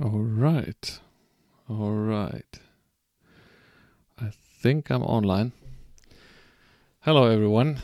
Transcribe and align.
All 0.00 0.20
right. 0.20 1.00
All 1.68 1.92
right. 1.92 2.58
I 4.18 4.30
think 4.30 4.90
I'm 4.90 5.02
online. 5.02 5.52
Hello, 7.00 7.26
everyone. 7.26 7.82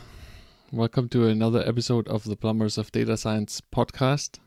Welcome 0.71 1.07
to 1.09 1.27
another 1.27 1.61
episode 1.67 2.07
of 2.07 2.23
the 2.23 2.35
Plumbers 2.35 2.79
of 2.79 2.91
Data 2.91 3.15
Science 3.15 3.61
podcast. 3.61 4.39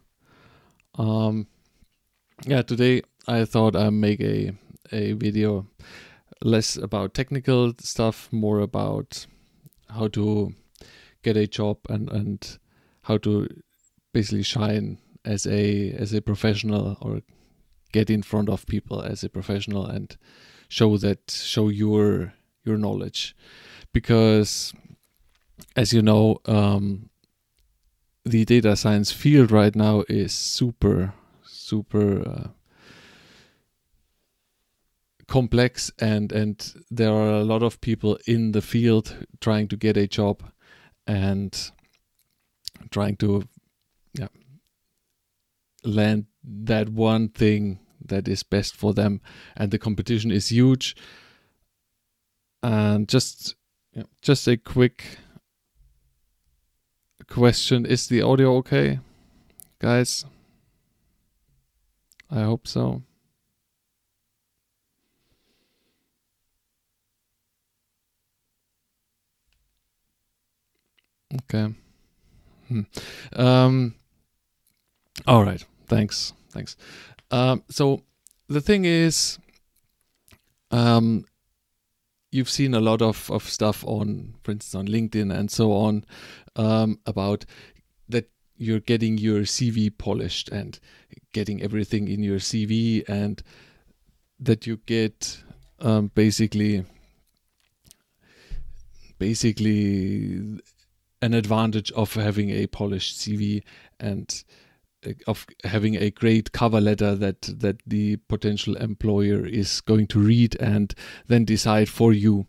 Um, 0.96 1.46
yeah, 2.44 2.62
today 2.62 3.02
I 3.28 3.44
thought 3.44 3.76
I'd 3.76 3.90
make 3.90 4.20
a, 4.20 4.50
a 4.90 5.12
video 5.12 5.68
less 6.42 6.76
about 6.76 7.14
technical 7.14 7.74
stuff, 7.78 8.28
more 8.32 8.58
about 8.58 9.24
how 9.88 10.08
to 10.08 10.52
get 11.22 11.36
a 11.36 11.46
job 11.46 11.78
and, 11.88 12.10
and 12.10 12.58
how 13.02 13.18
to 13.18 13.46
basically 14.12 14.42
shine 14.42 14.98
as 15.24 15.46
a 15.46 15.92
as 15.92 16.12
a 16.12 16.20
professional 16.20 16.98
or 17.00 17.22
get 17.92 18.10
in 18.10 18.22
front 18.22 18.48
of 18.48 18.66
people 18.66 19.00
as 19.00 19.22
a 19.22 19.28
professional 19.28 19.86
and 19.86 20.16
show 20.68 20.96
that 20.96 21.30
show 21.30 21.68
your 21.68 22.34
your 22.64 22.78
knowledge. 22.78 23.36
Because 23.92 24.72
as 25.76 25.92
you 25.92 26.02
know 26.02 26.38
um, 26.46 27.10
the 28.24 28.44
data 28.44 28.76
science 28.76 29.12
field 29.12 29.50
right 29.50 29.74
now 29.74 30.04
is 30.08 30.32
super 30.32 31.14
super 31.42 32.28
uh, 32.28 32.48
complex 35.26 35.90
and 35.98 36.32
and 36.32 36.74
there 36.90 37.12
are 37.12 37.40
a 37.40 37.44
lot 37.44 37.62
of 37.62 37.80
people 37.80 38.18
in 38.26 38.52
the 38.52 38.60
field 38.60 39.26
trying 39.40 39.68
to 39.68 39.76
get 39.76 39.96
a 39.96 40.06
job 40.06 40.42
and 41.06 41.70
trying 42.90 43.16
to 43.16 43.42
yeah 44.14 44.28
land 45.84 46.26
that 46.44 46.88
one 46.88 47.28
thing 47.28 47.78
that 48.08 48.28
is 48.28 48.42
best 48.42 48.76
for 48.76 48.94
them 48.94 49.20
and 49.56 49.70
the 49.70 49.78
competition 49.78 50.30
is 50.30 50.48
huge. 50.50 50.96
And 52.62 53.08
just 53.08 53.56
just 54.20 54.46
a 54.48 54.56
quick 54.56 55.18
question. 57.28 57.86
Is 57.86 58.06
the 58.06 58.22
audio 58.22 58.56
okay 58.56 59.00
guys? 59.78 60.24
I 62.30 62.42
hope 62.42 62.66
so. 62.66 63.02
Okay. 71.34 71.74
Hmm. 72.68 72.82
um 73.34 73.94
all 75.26 75.44
right. 75.44 75.64
Thanks. 75.88 76.32
Thanks 76.50 76.76
um, 77.32 77.64
so 77.68 78.02
the 78.48 78.60
thing 78.60 78.84
is, 78.84 79.38
um, 80.70 81.24
you've 82.30 82.50
seen 82.50 82.74
a 82.74 82.80
lot 82.80 83.02
of, 83.02 83.30
of 83.30 83.48
stuff 83.48 83.84
on, 83.86 84.34
for 84.42 84.52
instance, 84.52 84.74
on 84.74 84.86
LinkedIn 84.86 85.34
and 85.34 85.50
so 85.50 85.72
on, 85.72 86.04
um, 86.56 86.98
about 87.06 87.44
that 88.08 88.30
you're 88.56 88.80
getting 88.80 89.18
your 89.18 89.40
CV 89.40 89.90
polished 89.96 90.48
and 90.50 90.78
getting 91.32 91.62
everything 91.62 92.06
in 92.06 92.22
your 92.22 92.38
CV, 92.38 93.02
and 93.08 93.42
that 94.38 94.66
you 94.66 94.76
get 94.86 95.42
um, 95.80 96.10
basically 96.14 96.84
basically 99.18 100.60
an 101.22 101.32
advantage 101.32 101.92
of 101.92 102.14
having 102.14 102.50
a 102.50 102.66
polished 102.66 103.18
CV 103.18 103.62
and 104.00 104.42
of 105.26 105.46
having 105.64 105.96
a 105.96 106.10
great 106.10 106.52
cover 106.52 106.80
letter 106.80 107.14
that 107.14 107.42
that 107.42 107.82
the 107.86 108.16
potential 108.28 108.76
employer 108.76 109.44
is 109.44 109.80
going 109.80 110.06
to 110.08 110.20
read 110.20 110.56
and 110.60 110.94
then 111.26 111.44
decide 111.44 111.88
for 111.88 112.12
you. 112.12 112.46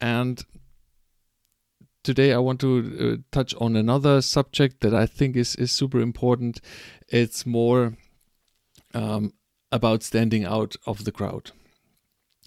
And 0.00 0.44
today 2.02 2.32
i 2.32 2.38
want 2.38 2.58
to 2.58 2.96
uh, 2.98 3.22
touch 3.30 3.54
on 3.60 3.76
another 3.76 4.22
subject 4.22 4.80
that 4.80 4.94
i 4.94 5.04
think 5.04 5.36
is 5.36 5.54
is 5.56 5.70
super 5.70 6.00
important. 6.00 6.60
It's 7.08 7.44
more 7.44 7.96
um, 8.94 9.34
about 9.72 10.02
standing 10.02 10.44
out 10.44 10.76
of 10.86 11.04
the 11.04 11.12
crowd. 11.12 11.50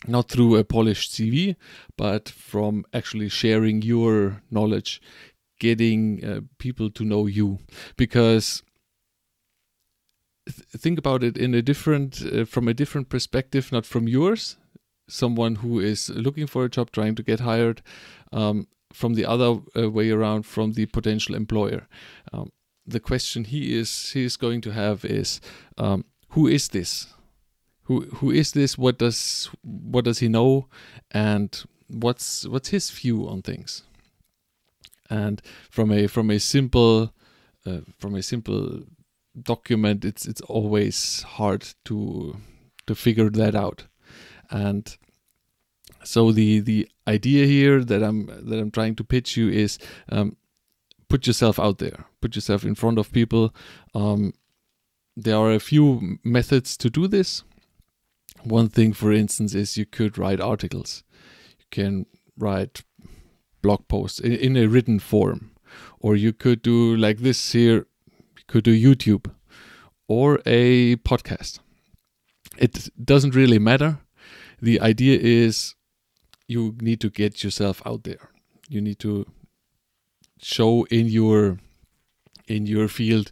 Not 0.07 0.27
through 0.27 0.55
a 0.55 0.63
polished 0.63 1.11
cv 1.11 1.55
but 1.97 2.29
from 2.29 2.83
actually 2.93 3.29
sharing 3.29 3.81
your 3.81 4.41
knowledge 4.49 5.01
getting 5.59 6.23
uh, 6.25 6.41
people 6.57 6.89
to 6.91 7.05
know 7.05 7.25
you. 7.25 7.59
Because 7.95 8.63
th- 10.45 10.67
think 10.77 10.97
about 10.99 11.23
it 11.23 11.37
in 11.37 11.53
a 11.53 11.61
different 11.61 12.21
uh, 12.21 12.45
from 12.45 12.67
a 12.67 12.73
different 12.73 13.09
perspective 13.09 13.71
not 13.71 13.85
from 13.85 14.07
yours. 14.07 14.57
Someone 15.09 15.55
who 15.55 15.79
is 15.79 16.09
looking 16.09 16.47
for 16.47 16.63
a 16.63 16.69
job 16.69 16.91
trying 16.91 17.15
to 17.15 17.23
get 17.23 17.41
hired 17.41 17.81
um, 18.31 18.67
from 18.93 19.15
the 19.15 19.25
other 19.25 19.59
uh, 19.75 19.89
way 19.89 20.11
around 20.11 20.43
from 20.45 20.73
the 20.73 20.85
potential 20.85 21.35
employer. 21.35 21.87
Um, 22.31 22.51
the 22.85 22.99
question 22.99 23.43
he 23.45 23.77
is 23.77 24.11
he 24.11 24.23
is 24.23 24.37
going 24.37 24.61
to 24.61 24.71
have 24.71 25.05
is 25.05 25.41
um, 25.77 26.05
who 26.29 26.47
is 26.47 26.69
this? 26.69 27.07
Who 27.83 28.01
who 28.15 28.31
is 28.31 28.51
this? 28.51 28.77
What 28.77 28.97
does 28.97 29.49
what 29.61 30.05
does 30.05 30.19
he 30.19 30.27
know? 30.27 30.67
And 31.11 31.63
what's 31.87 32.47
what's 32.47 32.69
his 32.69 32.89
view 32.89 33.27
on 33.27 33.41
things? 33.41 33.83
And 35.09 35.41
from 35.69 35.91
a 35.91 36.07
from 36.07 36.29
a 36.29 36.39
simple 36.39 37.13
uh, 37.65 37.81
from 37.97 38.15
a 38.15 38.23
simple 38.23 38.83
document 39.41 40.05
it's 40.05 40.25
it's 40.25 40.41
always 40.41 41.23
hard 41.23 41.73
to 41.85 42.37
to 42.87 42.95
figure 42.95 43.29
that 43.29 43.55
out. 43.55 43.87
And 44.49 44.95
so 46.03 46.31
the 46.31 46.59
the 46.59 46.89
idea 47.07 47.45
here 47.45 47.83
that 47.83 48.03
i'm 48.03 48.27
that 48.27 48.59
i'm 48.59 48.71
trying 48.71 48.95
to 48.95 49.03
pitch 49.03 49.35
you 49.37 49.49
is 49.49 49.79
um, 50.09 50.37
put 51.13 51.27
yourself 51.27 51.59
out 51.59 51.77
there. 51.77 52.05
Put 52.21 52.35
yourself 52.35 52.63
in 52.63 52.75
front 52.75 52.97
of 52.97 53.11
people. 53.11 53.53
Um, 53.93 54.33
there 55.15 55.37
are 55.37 55.51
a 55.51 55.59
few 55.59 56.17
methods 56.23 56.75
to 56.77 56.89
do 56.89 57.07
this. 57.07 57.43
One 58.43 58.67
thing 58.67 58.93
for 58.93 59.11
instance 59.13 59.53
is 59.53 59.77
you 59.77 59.85
could 59.85 60.17
write 60.17 60.41
articles. 60.41 61.03
You 61.59 61.65
can 61.69 62.05
write 62.35 62.83
blog 63.61 63.87
posts 63.87 64.19
in, 64.19 64.31
in 64.33 64.57
a 64.57 64.67
written 64.67 64.99
form. 64.99 65.51
Or 65.99 66.15
you 66.15 66.33
could 66.33 66.61
do 66.61 66.95
like 66.95 67.19
this 67.19 67.51
here 67.51 67.85
could 68.53 68.63
do 68.63 68.93
YouTube 68.93 69.31
or 70.07 70.39
a 70.45 70.95
podcast. 70.97 71.57
It 72.55 72.87
doesn't 73.03 73.33
really 73.33 73.57
matter. 73.57 73.97
The 74.61 74.79
idea 74.79 75.17
is 75.19 75.73
you 76.45 76.75
need 76.79 77.01
to 77.01 77.09
get 77.09 77.43
yourself 77.43 77.81
out 77.83 78.03
there. 78.03 78.29
You 78.69 78.79
need 78.79 78.99
to 78.99 79.25
show 80.39 80.83
in 80.91 81.07
your 81.07 81.57
in 82.47 82.67
your 82.67 82.87
field 82.87 83.31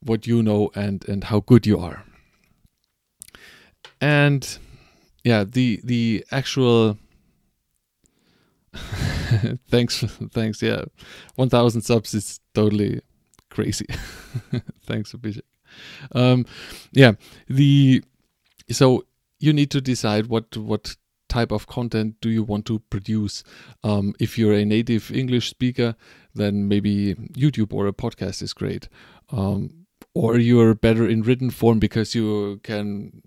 what 0.00 0.26
you 0.26 0.42
know 0.42 0.70
and 0.74 1.08
and 1.08 1.24
how 1.24 1.40
good 1.40 1.66
you 1.66 1.78
are. 1.78 2.04
And 4.02 4.42
yeah, 5.24 5.44
the 5.44 5.80
the 5.82 6.26
actual 6.30 6.98
thanks 9.70 10.04
thanks 10.30 10.62
yeah 10.62 10.84
1000 11.36 11.80
subs 11.82 12.12
is 12.14 12.40
totally 12.54 13.00
crazy. 13.52 13.86
Thanks, 14.86 15.12
Abhishek. 15.12 15.42
Um, 16.12 16.46
yeah, 16.92 17.12
the 17.48 18.02
so 18.70 19.04
you 19.38 19.52
need 19.52 19.70
to 19.70 19.80
decide 19.80 20.26
what 20.26 20.56
what 20.56 20.96
type 21.28 21.52
of 21.52 21.66
content 21.66 22.16
do 22.20 22.28
you 22.28 22.42
want 22.42 22.66
to 22.66 22.78
produce. 22.90 23.42
Um, 23.82 24.14
if 24.20 24.36
you're 24.36 24.52
a 24.54 24.64
native 24.64 25.10
English 25.10 25.48
speaker, 25.48 25.94
then 26.34 26.68
maybe 26.68 27.14
YouTube 27.14 27.72
or 27.72 27.86
a 27.86 27.92
podcast 27.92 28.42
is 28.42 28.52
great. 28.52 28.88
Um, 29.30 29.86
or 30.14 30.38
you're 30.38 30.74
better 30.74 31.08
in 31.08 31.22
written 31.22 31.50
form 31.50 31.78
because 31.78 32.14
you 32.14 32.60
can 32.62 33.22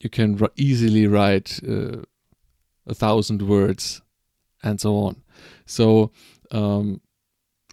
you 0.00 0.08
can 0.08 0.40
easily 0.56 1.06
write 1.06 1.60
uh, 1.68 2.02
a 2.86 2.94
thousand 2.94 3.42
words 3.42 4.02
and 4.62 4.80
so 4.80 4.96
on. 4.96 5.22
So 5.66 6.12
um, 6.50 7.00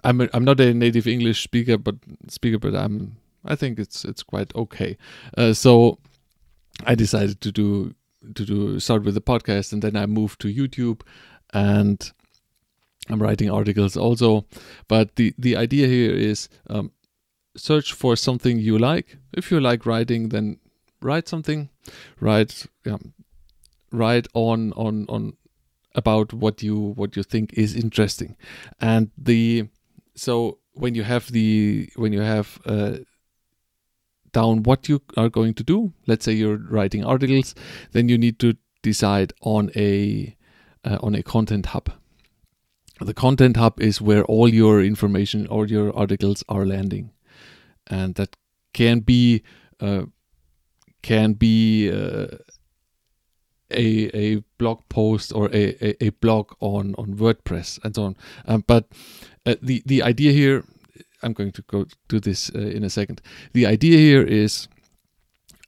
I'm 0.04 0.22
a, 0.22 0.30
I'm 0.34 0.44
not 0.44 0.60
a 0.60 0.74
native 0.74 1.08
English 1.08 1.44
speaker, 1.44 1.78
but 1.78 1.96
speaker, 2.28 2.60
but 2.60 2.76
I'm 2.76 3.18
I 3.46 3.56
think 3.56 3.80
it's 3.80 4.06
it's 4.06 4.24
quite 4.24 4.54
okay. 4.56 4.98
Uh, 5.38 5.54
so 5.54 6.00
I 6.86 6.96
decided 6.96 7.42
to 7.42 7.52
do 7.52 7.94
to 8.36 8.46
do 8.46 8.80
start 8.80 9.04
with 9.04 9.16
the 9.16 9.22
podcast, 9.22 9.74
and 9.74 9.82
then 9.82 9.96
I 9.96 10.06
moved 10.06 10.40
to 10.42 10.48
YouTube, 10.48 11.02
and 11.54 12.12
I'm 13.10 13.22
writing 13.22 13.50
articles 13.50 13.98
also. 13.98 14.46
But 14.88 15.16
the 15.16 15.34
the 15.38 15.56
idea 15.56 15.88
here 15.88 16.14
is 16.14 16.50
um, 16.70 16.92
search 17.56 17.94
for 17.94 18.16
something 18.16 18.60
you 18.60 18.78
like. 18.78 19.18
If 19.34 19.52
you 19.52 19.60
like 19.60 19.86
writing, 19.86 20.30
then 20.30 20.60
write 21.02 21.28
something. 21.28 21.70
Write 22.20 22.66
yeah, 22.86 22.98
write 23.92 24.28
on 24.34 24.72
on 24.74 25.06
on 25.10 25.34
about 25.96 26.34
what 26.34 26.64
you 26.64 26.94
what 26.96 27.16
you 27.16 27.24
think 27.24 27.54
is 27.54 27.76
interesting, 27.76 28.38
and 28.80 29.12
the 29.18 29.68
so 30.16 30.60
when 30.74 30.96
you 30.96 31.04
have 31.04 31.32
the 31.32 31.90
when 31.96 32.14
you 32.14 32.22
have 32.22 32.60
uh, 32.66 32.98
down 34.34 34.64
what 34.64 34.90
you 34.90 35.02
are 35.16 35.30
going 35.30 35.54
to 35.54 35.64
do. 35.64 35.94
Let's 36.08 36.26
say 36.26 36.34
you're 36.34 36.58
writing 36.58 37.06
articles, 37.06 37.56
then 37.92 38.10
you 38.10 38.18
need 38.18 38.40
to 38.40 38.58
decide 38.82 39.32
on 39.42 39.72
a 39.76 40.36
uh, 40.84 40.98
on 41.02 41.16
a 41.16 41.24
content 41.24 41.68
hub. 41.68 41.92
The 43.00 43.14
content 43.14 43.58
hub 43.58 43.80
is 43.82 44.02
where 44.02 44.26
all 44.26 44.50
your 44.50 44.84
information, 44.84 45.48
all 45.48 45.70
your 45.70 45.96
articles 45.96 46.44
are 46.50 46.66
landing, 46.66 47.12
and 47.88 48.16
that 48.16 48.36
can 48.74 49.00
be 49.00 49.44
uh, 49.80 50.04
can 51.02 51.34
be 51.34 51.90
uh, 51.92 52.38
a 53.74 54.10
a 54.14 54.44
blog 54.58 54.82
post 54.90 55.34
or 55.34 55.50
a, 55.54 55.76
a, 55.86 56.06
a, 56.06 56.10
blog 56.10 56.54
on 56.60 56.96
on 56.98 57.16
WordPress 57.16 57.80
and 57.84 57.96
so 57.96 58.04
on. 58.04 58.16
Um, 58.46 58.64
but 58.68 58.86
uh, 59.46 59.56
the 59.62 59.84
the 59.86 60.04
idea 60.04 60.32
here, 60.32 60.64
I'm 61.22 61.34
going 61.34 61.52
to 61.52 61.62
go 61.64 61.86
do 62.08 62.20
this 62.20 62.52
uh, 62.56 62.60
in 62.60 62.84
a 62.84 62.90
second. 62.90 63.22
The 63.54 63.66
idea 63.66 63.98
here 63.98 64.24
is 64.24 64.68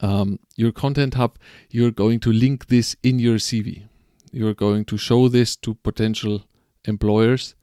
um, 0.01 0.39
your 0.55 0.71
content 0.71 1.13
hub. 1.15 1.37
You're 1.69 1.91
going 1.91 2.19
to 2.21 2.31
link 2.31 2.67
this 2.67 2.95
in 3.03 3.19
your 3.19 3.37
CV. 3.37 3.83
You're 4.31 4.53
going 4.53 4.85
to 4.85 4.97
show 4.97 5.29
this 5.29 5.55
to 5.57 5.75
potential 5.75 6.43
employers 6.85 7.55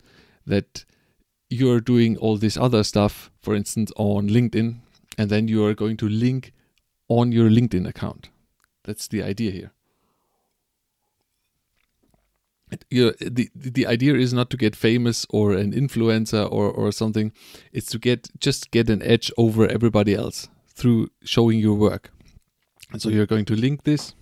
that 0.47 0.85
you're 1.51 1.81
doing 1.81 2.17
all 2.17 2.39
this 2.39 2.57
other 2.57 2.83
stuff, 2.83 3.31
for 3.43 3.55
instance, 3.55 3.93
on 3.97 4.29
LinkedIn, 4.29 4.77
and 5.19 5.31
then 5.31 5.49
you 5.49 5.65
are 5.67 5.75
going 5.75 5.99
to 5.99 6.09
link 6.09 6.53
on 7.09 7.31
your 7.31 7.51
LinkedIn 7.51 7.87
account. 7.87 8.31
That's 8.85 9.07
the 9.07 9.23
idea 9.23 9.51
here. 9.51 9.73
You 12.91 13.13
the 13.21 13.51
the 13.55 13.87
idea 13.87 14.15
is 14.15 14.33
not 14.33 14.51
to 14.51 14.57
get 14.57 14.77
famous 14.77 15.27
or 15.31 15.53
an 15.53 15.73
influencer 15.73 16.51
or 16.51 16.71
or 16.71 16.93
something. 16.93 17.33
It's 17.73 17.91
to 17.91 17.99
get 17.99 18.31
just 18.39 18.71
get 18.71 18.91
an 18.91 19.03
edge 19.03 19.31
over 19.37 19.67
everybody 19.67 20.15
else 20.15 20.49
through 20.75 21.09
showing 21.23 21.59
your 21.59 21.75
work. 21.75 22.11
And 22.93 23.01
so 23.01 23.09
you're 23.09 23.27
going 23.27 23.45
to 23.47 23.57
link 23.57 23.85
this 23.85 24.15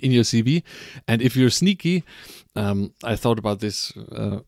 in 0.00 0.12
your 0.12 0.24
CV. 0.24 0.62
And 1.06 1.20
if 1.20 1.36
you're 1.36 1.50
sneaky, 1.50 2.04
um, 2.56 2.92
I 3.04 3.16
thought 3.16 3.38
about 3.38 3.60
this 3.60 3.92
uh, 3.96 4.40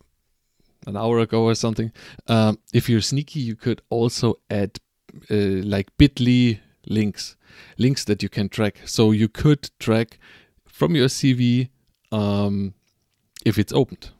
an 0.87 0.97
hour 0.97 1.19
ago 1.19 1.45
or 1.45 1.55
something. 1.55 1.93
Um, 2.27 2.59
if 2.73 2.89
you're 2.89 3.01
sneaky, 3.01 3.41
you 3.41 3.57
could 3.57 3.83
also 3.91 4.37
add 4.51 4.79
uh, 5.31 5.63
like 5.65 5.97
Bitly 5.99 6.61
links, 6.87 7.37
links 7.79 8.05
that 8.05 8.23
you 8.23 8.29
can 8.29 8.49
track. 8.49 8.81
So 8.85 9.11
you 9.11 9.29
could 9.29 9.71
track 9.79 10.19
from 10.67 10.95
your 10.95 11.09
CV 11.09 11.69
um, 12.13 12.75
if 13.45 13.59
it's 13.59 13.73
opened, 13.73 14.11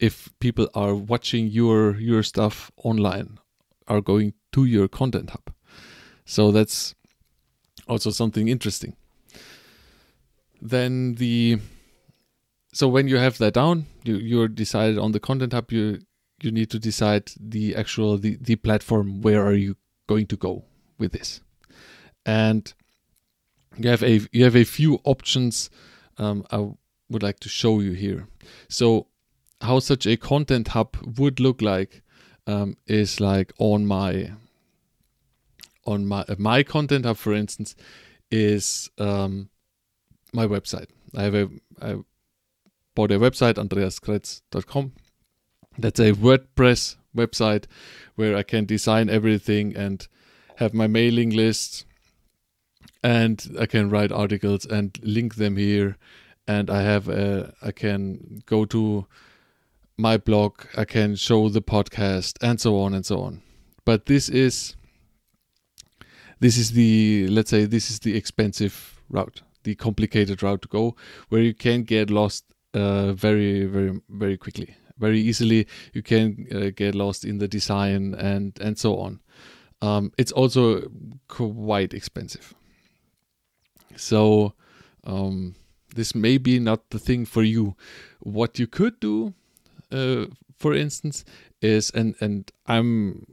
if 0.00 0.30
people 0.40 0.68
are 0.74 0.94
watching 0.94 1.46
your 1.46 1.96
your 1.96 2.22
stuff 2.22 2.70
online, 2.76 3.38
are 3.86 4.00
going 4.00 4.34
to 4.52 4.64
your 4.64 4.88
content 4.88 5.30
hub. 5.30 5.52
So 6.24 6.50
that's 6.50 6.94
also 7.88 8.10
something 8.10 8.48
interesting. 8.48 8.96
Then 10.60 11.14
the 11.14 11.58
so 12.72 12.88
when 12.88 13.08
you 13.08 13.18
have 13.18 13.38
that 13.38 13.54
down, 13.54 13.86
you 14.04 14.16
you're 14.16 14.48
decided 14.48 14.98
on 14.98 15.12
the 15.12 15.20
content 15.20 15.52
hub. 15.52 15.70
You 15.70 16.00
you 16.42 16.50
need 16.50 16.70
to 16.70 16.78
decide 16.78 17.30
the 17.38 17.76
actual 17.76 18.18
the 18.18 18.36
the 18.40 18.56
platform. 18.56 19.20
Where 19.22 19.44
are 19.44 19.54
you 19.54 19.76
going 20.08 20.26
to 20.28 20.36
go 20.36 20.64
with 20.98 21.12
this? 21.12 21.40
And 22.26 22.72
you 23.76 23.90
have 23.90 24.02
a 24.02 24.20
you 24.32 24.44
have 24.44 24.56
a 24.56 24.64
few 24.64 25.00
options. 25.04 25.70
Um, 26.16 26.46
I 26.50 26.70
would 27.08 27.22
like 27.22 27.40
to 27.40 27.48
show 27.48 27.80
you 27.80 27.92
here. 27.92 28.26
So 28.68 29.06
how 29.60 29.78
such 29.78 30.06
a 30.06 30.16
content 30.16 30.68
hub 30.68 30.96
would 31.18 31.40
look 31.40 31.62
like 31.62 32.02
um, 32.46 32.76
is 32.86 33.20
like 33.20 33.52
on 33.58 33.86
my 33.86 34.32
on 35.86 36.06
my 36.06 36.24
uh, 36.28 36.36
my 36.38 36.62
content 36.62 37.04
hub, 37.04 37.16
for 37.16 37.34
instance, 37.34 37.74
is 38.30 38.90
um, 38.98 39.50
my 40.32 40.46
website. 40.46 40.88
I 41.16 41.22
have 41.22 41.34
a 41.34 41.48
I 41.80 41.96
bought 42.94 43.12
a 43.12 43.18
website 43.18 43.54
andreaskretz.com. 43.54 44.92
That's 45.78 46.00
a 46.00 46.12
WordPress 46.12 46.96
website 47.16 47.64
where 48.14 48.36
I 48.36 48.42
can 48.42 48.64
design 48.64 49.10
everything 49.10 49.76
and 49.76 50.06
have 50.56 50.72
my 50.72 50.86
mailing 50.86 51.30
list 51.30 51.84
and 53.02 53.56
I 53.58 53.66
can 53.66 53.90
write 53.90 54.12
articles 54.12 54.64
and 54.64 54.96
link 55.02 55.34
them 55.34 55.56
here 55.56 55.96
and 56.46 56.70
I 56.70 56.82
have 56.82 57.08
a, 57.08 57.54
I 57.62 57.72
can 57.72 58.42
go 58.46 58.64
to 58.66 59.06
my 59.96 60.16
blog, 60.16 60.54
I 60.76 60.84
can 60.84 61.16
show 61.16 61.48
the 61.48 61.62
podcast 61.62 62.36
and 62.42 62.60
so 62.60 62.78
on 62.78 62.94
and 62.94 63.06
so 63.06 63.20
on. 63.20 63.42
But 63.84 64.06
this 64.06 64.28
is 64.28 64.76
this 66.40 66.56
is 66.56 66.72
the 66.72 67.28
let's 67.28 67.50
say 67.50 67.64
this 67.64 67.90
is 67.90 68.00
the 68.00 68.16
expensive 68.16 69.00
route, 69.08 69.42
the 69.62 69.74
complicated 69.74 70.42
route 70.42 70.62
to 70.62 70.68
go 70.68 70.96
where 71.28 71.42
you 71.42 71.54
can 71.54 71.82
get 71.82 72.10
lost 72.10 72.44
uh, 72.74 73.12
very 73.12 73.66
very 73.66 74.00
very 74.08 74.36
quickly. 74.36 74.76
Very 74.98 75.20
easily 75.20 75.66
you 75.92 76.02
can 76.02 76.46
uh, 76.52 76.70
get 76.74 76.94
lost 76.94 77.24
in 77.24 77.38
the 77.38 77.48
design 77.48 78.14
and 78.14 78.58
and 78.60 78.78
so 78.78 78.98
on. 78.98 79.20
Um, 79.82 80.12
it's 80.16 80.32
also 80.32 80.90
quite 81.28 81.92
expensive. 81.92 82.54
So 83.96 84.54
um, 85.04 85.54
this 85.94 86.14
may 86.14 86.38
be 86.38 86.58
not 86.58 86.90
the 86.90 86.98
thing 86.98 87.24
for 87.24 87.42
you. 87.42 87.76
What 88.20 88.58
you 88.58 88.66
could 88.66 89.00
do, 89.00 89.34
uh, 89.90 90.26
for 90.58 90.74
instance, 90.74 91.24
is 91.60 91.90
and 91.90 92.14
and 92.20 92.50
I'm 92.66 93.26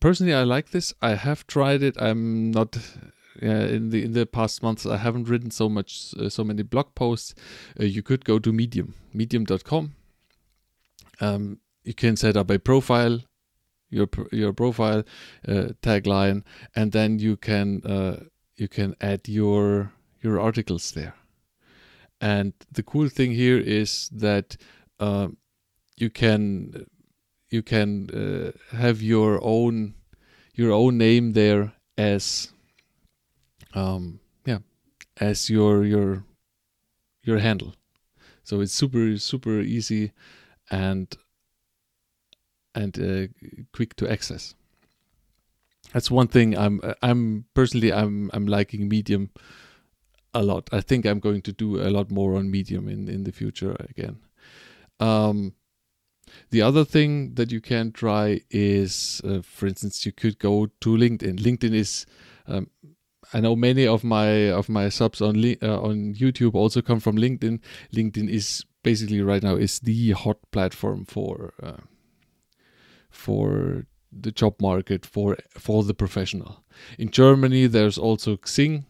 personally 0.00 0.34
I 0.34 0.44
like 0.44 0.70
this. 0.70 0.94
I 1.00 1.14
have 1.14 1.46
tried 1.46 1.82
it. 1.82 2.00
I'm 2.00 2.50
not. 2.50 2.78
Yeah, 3.40 3.66
in 3.66 3.90
the 3.90 4.02
in 4.02 4.12
the 4.14 4.26
past 4.26 4.64
months, 4.64 4.84
I 4.84 4.96
haven't 4.96 5.28
written 5.28 5.52
so 5.52 5.68
much, 5.68 6.12
uh, 6.18 6.28
so 6.28 6.42
many 6.42 6.64
blog 6.64 6.96
posts. 6.96 7.36
Uh, 7.78 7.84
you 7.84 8.02
could 8.02 8.24
go 8.24 8.40
to 8.40 8.52
Medium, 8.52 8.94
medium.com. 9.14 9.94
Um, 11.20 11.60
you 11.84 11.94
can 11.94 12.16
set 12.16 12.36
up 12.36 12.50
a 12.50 12.58
profile, 12.58 13.20
your 13.90 14.08
your 14.32 14.52
profile 14.52 15.04
uh, 15.46 15.68
tagline, 15.82 16.42
and 16.74 16.90
then 16.90 17.20
you 17.20 17.36
can 17.36 17.80
uh, 17.84 18.24
you 18.56 18.66
can 18.66 18.96
add 19.00 19.28
your 19.28 19.92
your 20.20 20.40
articles 20.40 20.90
there. 20.90 21.14
And 22.20 22.52
the 22.70 22.82
cool 22.82 23.08
thing 23.08 23.32
here 23.32 23.58
is 23.58 24.08
that 24.12 24.56
uh, 24.98 25.28
you 25.96 26.10
can 26.10 26.86
you 27.50 27.62
can 27.62 28.10
uh, 28.10 28.76
have 28.76 29.00
your 29.00 29.38
own 29.42 29.94
your 30.54 30.72
own 30.72 30.98
name 30.98 31.32
there 31.32 31.72
as 31.96 32.52
um, 33.74 34.20
yeah 34.44 34.58
as 35.20 35.48
your 35.48 35.84
your 35.84 36.24
your 37.22 37.38
handle. 37.38 37.74
So 38.42 38.60
it's 38.60 38.72
super 38.72 39.16
super 39.18 39.60
easy 39.60 40.12
and 40.70 41.16
and 42.74 42.98
uh, 42.98 43.62
quick 43.72 43.94
to 43.96 44.10
access. 44.10 44.54
That's 45.92 46.10
one 46.10 46.28
thing 46.28 46.56
I'm 46.56 46.80
I'm 47.02 47.44
personally 47.54 47.92
I'm 47.92 48.30
I'm 48.34 48.46
liking 48.46 48.88
Medium 48.88 49.30
a 50.34 50.42
lot. 50.42 50.68
I 50.72 50.80
think 50.80 51.06
I'm 51.06 51.20
going 51.20 51.42
to 51.42 51.52
do 51.52 51.80
a 51.80 51.90
lot 51.90 52.10
more 52.10 52.36
on 52.36 52.50
Medium 52.50 52.88
in 52.88 53.08
in 53.08 53.24
the 53.24 53.32
future 53.32 53.76
again. 53.90 54.18
Um, 55.00 55.54
the 56.50 56.62
other 56.62 56.84
thing 56.84 57.34
that 57.34 57.50
you 57.52 57.60
can 57.60 57.92
try 57.92 58.40
is, 58.50 59.20
uh, 59.24 59.40
for 59.42 59.66
instance, 59.66 60.04
you 60.04 60.12
could 60.12 60.38
go 60.38 60.66
to 60.80 60.90
LinkedIn. 60.90 61.40
LinkedIn 61.40 61.74
is, 61.74 62.06
um, 62.46 62.70
I 63.32 63.40
know 63.40 63.56
many 63.56 63.86
of 63.86 64.04
my 64.04 64.50
of 64.50 64.68
my 64.68 64.88
subs 64.88 65.20
on 65.20 65.36
uh, 65.62 65.80
on 65.80 66.14
YouTube 66.14 66.54
also 66.54 66.82
come 66.82 67.00
from 67.00 67.16
LinkedIn. 67.16 67.60
LinkedIn 67.92 68.28
is 68.28 68.64
basically 68.82 69.20
right 69.20 69.42
now 69.42 69.56
is 69.56 69.80
the 69.80 70.12
hot 70.12 70.38
platform 70.50 71.04
for 71.04 71.52
uh, 71.62 71.82
for 73.10 73.86
the 74.10 74.32
job 74.32 74.60
market 74.60 75.04
for 75.04 75.36
for 75.50 75.84
the 75.84 75.94
professional. 75.94 76.64
In 76.98 77.10
Germany, 77.10 77.66
there's 77.66 77.98
also 77.98 78.36
Xing, 78.36 78.84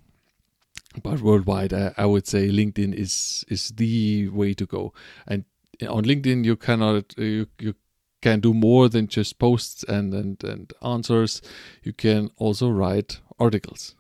but 1.03 1.21
worldwide, 1.21 1.73
I, 1.73 1.93
I, 1.97 2.07
would 2.07 2.27
say 2.27 2.49
LinkedIn 2.49 2.95
is 2.95 3.45
is 3.49 3.71
the 3.71 4.29
way 4.29 4.55
to 4.55 4.67
go. 4.67 4.93
And 5.27 5.45
on 5.89 6.05
LinkedIn, 6.05 6.45
you 6.45 6.57
cannot 6.57 7.17
you 7.17 7.47
you 7.59 7.75
can 8.21 8.41
do 8.41 8.53
more 8.53 8.89
than 8.89 9.07
just 9.07 9.39
posts 9.39 9.85
and 9.85 10.15
and 10.15 10.43
and 10.45 10.73
answers. 10.83 11.43
You 11.83 11.93
can 11.93 12.31
also 12.37 12.71
write 12.71 13.21
articles. 13.39 13.95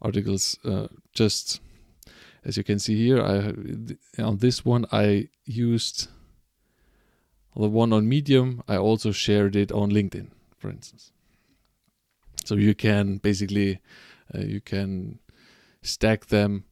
Articles 0.00 0.58
uh, 0.64 0.88
just 1.12 1.60
as 2.44 2.56
you 2.56 2.64
can 2.64 2.78
see 2.78 2.96
here. 2.96 3.20
I 3.22 4.22
on 4.22 4.38
this 4.38 4.64
one 4.64 4.86
I 4.92 5.28
used 5.44 6.08
the 7.56 7.68
one 7.68 7.92
on 7.92 8.08
Medium. 8.08 8.62
I 8.68 8.76
also 8.76 9.12
shared 9.12 9.56
it 9.56 9.72
on 9.72 9.90
LinkedIn, 9.90 10.28
for 10.58 10.70
instance. 10.70 11.12
So 12.44 12.56
you 12.56 12.74
can 12.74 13.18
basically 13.18 13.80
uh, 14.34 14.40
you 14.40 14.60
can 14.60 15.18
stack 15.84 16.26
them 16.26 16.64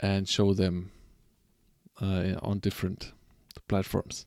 and 0.00 0.28
show 0.28 0.54
them 0.54 0.90
uh, 2.00 2.34
on 2.42 2.58
different 2.60 3.12
platforms. 3.68 4.26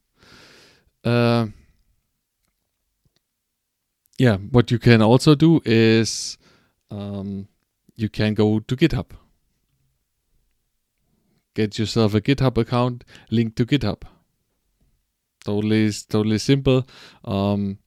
Uh, 1.04 1.48
yeah, 4.18 4.38
what 4.38 4.72
you 4.72 4.80
can 4.80 5.02
also 5.02 5.36
do 5.36 5.62
is 5.66 6.38
um, 6.92 7.48
you 7.96 8.10
can 8.10 8.34
go 8.34 8.60
to 8.60 8.76
GitHub. 8.76 9.12
Get 11.54 11.80
yourself 11.80 12.14
a 12.14 12.22
GitHub 12.22 12.58
account, 12.58 13.04
link 13.32 13.56
to 13.56 13.66
GitHub. 13.66 14.02
Totally, 15.44 15.92
totally 16.10 16.38
simple. 16.40 16.86
Um, 17.24 17.80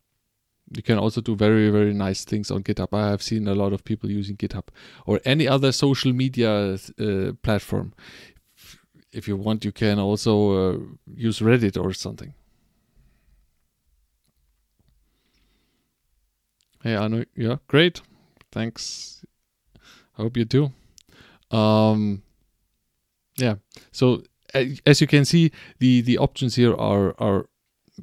you 0.71 0.83
can 0.83 0.99
also 0.99 1.21
do 1.21 1.35
very 1.35 1.69
very 1.71 1.93
nice 1.93 2.25
things 2.25 2.51
on 2.51 2.63
github. 2.63 2.89
I 2.93 3.09
have 3.11 3.23
seen 3.23 3.49
a 3.49 3.55
lot 3.55 3.73
of 3.73 3.85
people 3.85 4.11
using 4.11 4.37
github 4.37 4.69
or 5.07 5.21
any 5.25 5.49
other 5.49 5.73
social 5.73 6.13
media 6.13 6.75
uh, 6.75 7.33
platform. 7.43 7.93
If 9.13 9.27
you 9.27 9.37
want 9.37 9.65
you 9.65 9.73
can 9.73 9.99
also 9.99 10.35
uh, 10.53 10.79
use 11.15 11.41
reddit 11.41 11.83
or 11.83 11.93
something. 11.93 12.35
Hey 16.83 16.95
anu. 16.95 17.25
Yeah 17.35 17.57
great. 17.67 18.01
Thanks. 18.53 19.25
I 20.17 20.23
hope 20.23 20.37
you 20.37 20.45
do. 20.45 20.73
Um 21.51 22.23
yeah. 23.37 23.57
So 23.91 24.23
as 24.55 25.01
you 25.01 25.07
can 25.07 25.25
see 25.25 25.51
the 25.79 26.01
the 26.01 26.19
options 26.19 26.55
here 26.55 26.75
are 26.75 27.15
are 27.19 27.47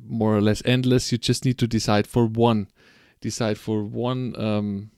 more 0.06 0.36
or 0.36 0.42
less 0.42 0.62
endless. 0.66 1.12
You 1.12 1.18
just 1.18 1.46
need 1.46 1.58
to 1.60 1.68
decide 1.68 2.08
for 2.08 2.26
one, 2.26 2.68
decide 3.22 3.58
for 3.58 3.84
one, 3.84 4.36
um, 4.38 4.92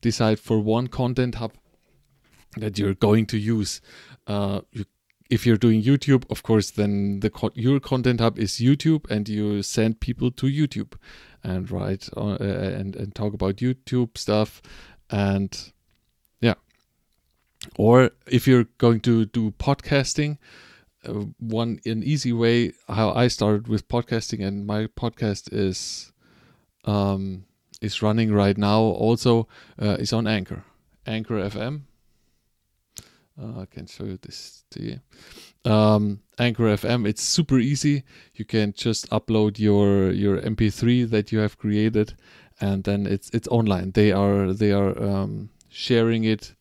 decide 0.00 0.38
for 0.38 0.58
one 0.58 0.86
content 0.86 1.36
hub 1.36 1.52
that 2.56 2.78
you're 2.78 2.94
going 2.94 3.26
to 3.26 3.38
use. 3.38 3.80
Uh, 4.26 4.60
you, 4.72 4.84
if 5.30 5.46
you're 5.46 5.56
doing 5.56 5.82
YouTube, 5.82 6.24
of 6.28 6.42
course, 6.42 6.72
then 6.72 7.20
the 7.20 7.30
co- 7.30 7.52
your 7.54 7.78
content 7.78 8.20
hub 8.20 8.38
is 8.38 8.54
YouTube, 8.54 9.08
and 9.10 9.28
you 9.28 9.62
send 9.62 10.00
people 10.00 10.30
to 10.32 10.46
YouTube 10.46 10.94
and 11.44 11.70
write 11.70 12.08
uh, 12.16 12.36
and 12.40 12.96
and 12.96 13.14
talk 13.14 13.32
about 13.32 13.56
YouTube 13.56 14.18
stuff, 14.18 14.60
and 15.08 15.72
yeah. 16.40 16.54
Or 17.76 18.10
if 18.26 18.48
you're 18.48 18.66
going 18.78 19.00
to 19.00 19.26
do 19.26 19.52
podcasting, 19.52 20.38
uh, 21.06 21.24
one 21.38 21.80
an 21.86 22.02
easy 22.02 22.32
way 22.32 22.72
how 22.88 23.12
I 23.12 23.28
started 23.28 23.68
with 23.68 23.88
podcasting, 23.88 24.46
and 24.46 24.66
my 24.66 24.86
podcast 24.86 25.52
is 25.52 26.12
um, 26.84 27.44
is 27.80 28.02
running 28.02 28.32
right 28.32 28.56
now. 28.56 28.80
Also, 28.80 29.48
uh, 29.80 29.96
is 29.98 30.12
on 30.12 30.26
Anchor, 30.26 30.64
Anchor 31.06 31.34
FM. 31.34 31.82
Uh, 33.40 33.60
I 33.62 33.66
can 33.66 33.86
show 33.86 34.04
you 34.04 34.18
this 34.20 34.64
to 34.70 34.82
you. 34.82 35.00
Um, 35.70 36.20
Anchor 36.38 36.64
FM. 36.64 37.08
It's 37.08 37.22
super 37.22 37.58
easy. 37.58 38.04
You 38.34 38.44
can 38.44 38.72
just 38.72 39.08
upload 39.10 39.58
your 39.58 40.10
your 40.10 40.38
MP3 40.38 41.08
that 41.10 41.32
you 41.32 41.38
have 41.38 41.56
created, 41.58 42.14
and 42.60 42.84
then 42.84 43.06
it's 43.06 43.30
it's 43.30 43.48
online. 43.48 43.92
They 43.92 44.12
are 44.12 44.52
they 44.52 44.72
are 44.72 45.00
um, 45.02 45.50
sharing 45.68 46.24
it. 46.24 46.54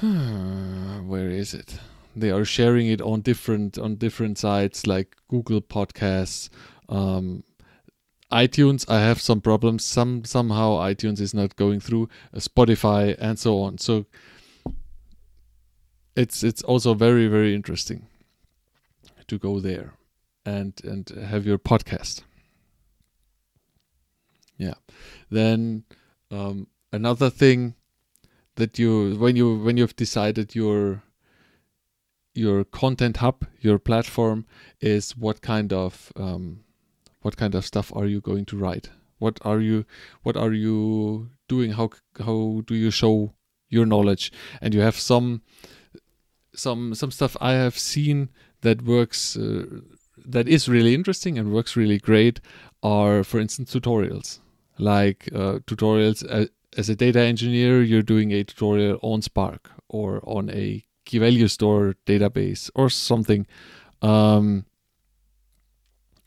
Where 0.00 1.28
is 1.28 1.52
it? 1.52 1.78
They 2.20 2.30
are 2.30 2.44
sharing 2.44 2.86
it 2.88 3.00
on 3.00 3.20
different 3.20 3.78
on 3.78 3.96
different 3.96 4.38
sites 4.38 4.86
like 4.86 5.16
Google 5.28 5.60
Podcasts, 5.60 6.48
um, 6.88 7.44
iTunes. 8.32 8.88
I 8.88 9.00
have 9.00 9.20
some 9.20 9.40
problems. 9.40 9.84
Some 9.84 10.24
somehow 10.24 10.78
iTunes 10.78 11.20
is 11.20 11.34
not 11.34 11.56
going 11.56 11.80
through 11.80 12.08
uh, 12.34 12.38
Spotify 12.38 13.16
and 13.18 13.38
so 13.38 13.60
on. 13.60 13.78
So 13.78 14.06
it's 16.16 16.42
it's 16.42 16.62
also 16.62 16.94
very 16.94 17.28
very 17.28 17.54
interesting 17.54 18.06
to 19.26 19.38
go 19.38 19.60
there 19.60 19.94
and 20.44 20.72
and 20.84 21.08
have 21.08 21.46
your 21.46 21.58
podcast. 21.58 22.22
Yeah, 24.56 24.74
then 25.30 25.84
um, 26.30 26.66
another 26.92 27.30
thing 27.30 27.74
that 28.56 28.78
you 28.78 29.16
when 29.16 29.36
you 29.36 29.56
when 29.56 29.76
you've 29.76 29.96
decided 29.96 30.54
your 30.54 31.02
your 32.38 32.64
content 32.64 33.18
hub, 33.18 33.44
your 33.60 33.78
platform 33.78 34.46
is 34.80 35.16
what 35.16 35.42
kind 35.42 35.72
of 35.72 36.12
um, 36.16 36.60
what 37.22 37.36
kind 37.36 37.54
of 37.54 37.66
stuff 37.66 37.92
are 37.94 38.06
you 38.06 38.20
going 38.20 38.44
to 38.46 38.56
write? 38.56 38.90
What 39.18 39.38
are 39.42 39.60
you 39.60 39.84
what 40.22 40.36
are 40.36 40.52
you 40.52 41.30
doing? 41.48 41.72
How 41.72 41.90
how 42.24 42.62
do 42.66 42.74
you 42.74 42.90
show 42.90 43.34
your 43.68 43.86
knowledge? 43.86 44.32
And 44.62 44.72
you 44.72 44.80
have 44.80 44.96
some 44.96 45.42
some 46.54 46.94
some 46.94 47.10
stuff 47.10 47.36
I 47.40 47.52
have 47.52 47.78
seen 47.78 48.28
that 48.60 48.82
works 48.82 49.36
uh, 49.36 49.80
that 50.24 50.48
is 50.48 50.68
really 50.68 50.94
interesting 50.94 51.38
and 51.38 51.52
works 51.52 51.76
really 51.76 51.98
great 51.98 52.40
are 52.82 53.24
for 53.24 53.40
instance 53.40 53.72
tutorials 53.72 54.40
like 54.78 55.28
uh, 55.34 55.58
tutorials 55.66 56.24
uh, 56.28 56.46
as 56.76 56.88
a 56.88 56.96
data 56.96 57.20
engineer 57.20 57.82
you're 57.82 58.02
doing 58.02 58.32
a 58.32 58.44
tutorial 58.44 58.98
on 59.02 59.22
spark 59.22 59.70
or 59.88 60.20
on 60.24 60.50
a 60.50 60.84
key 61.08 61.18
value 61.18 61.48
store 61.48 61.94
database 62.06 62.70
or 62.74 62.90
something 62.90 63.46
um, 64.02 64.64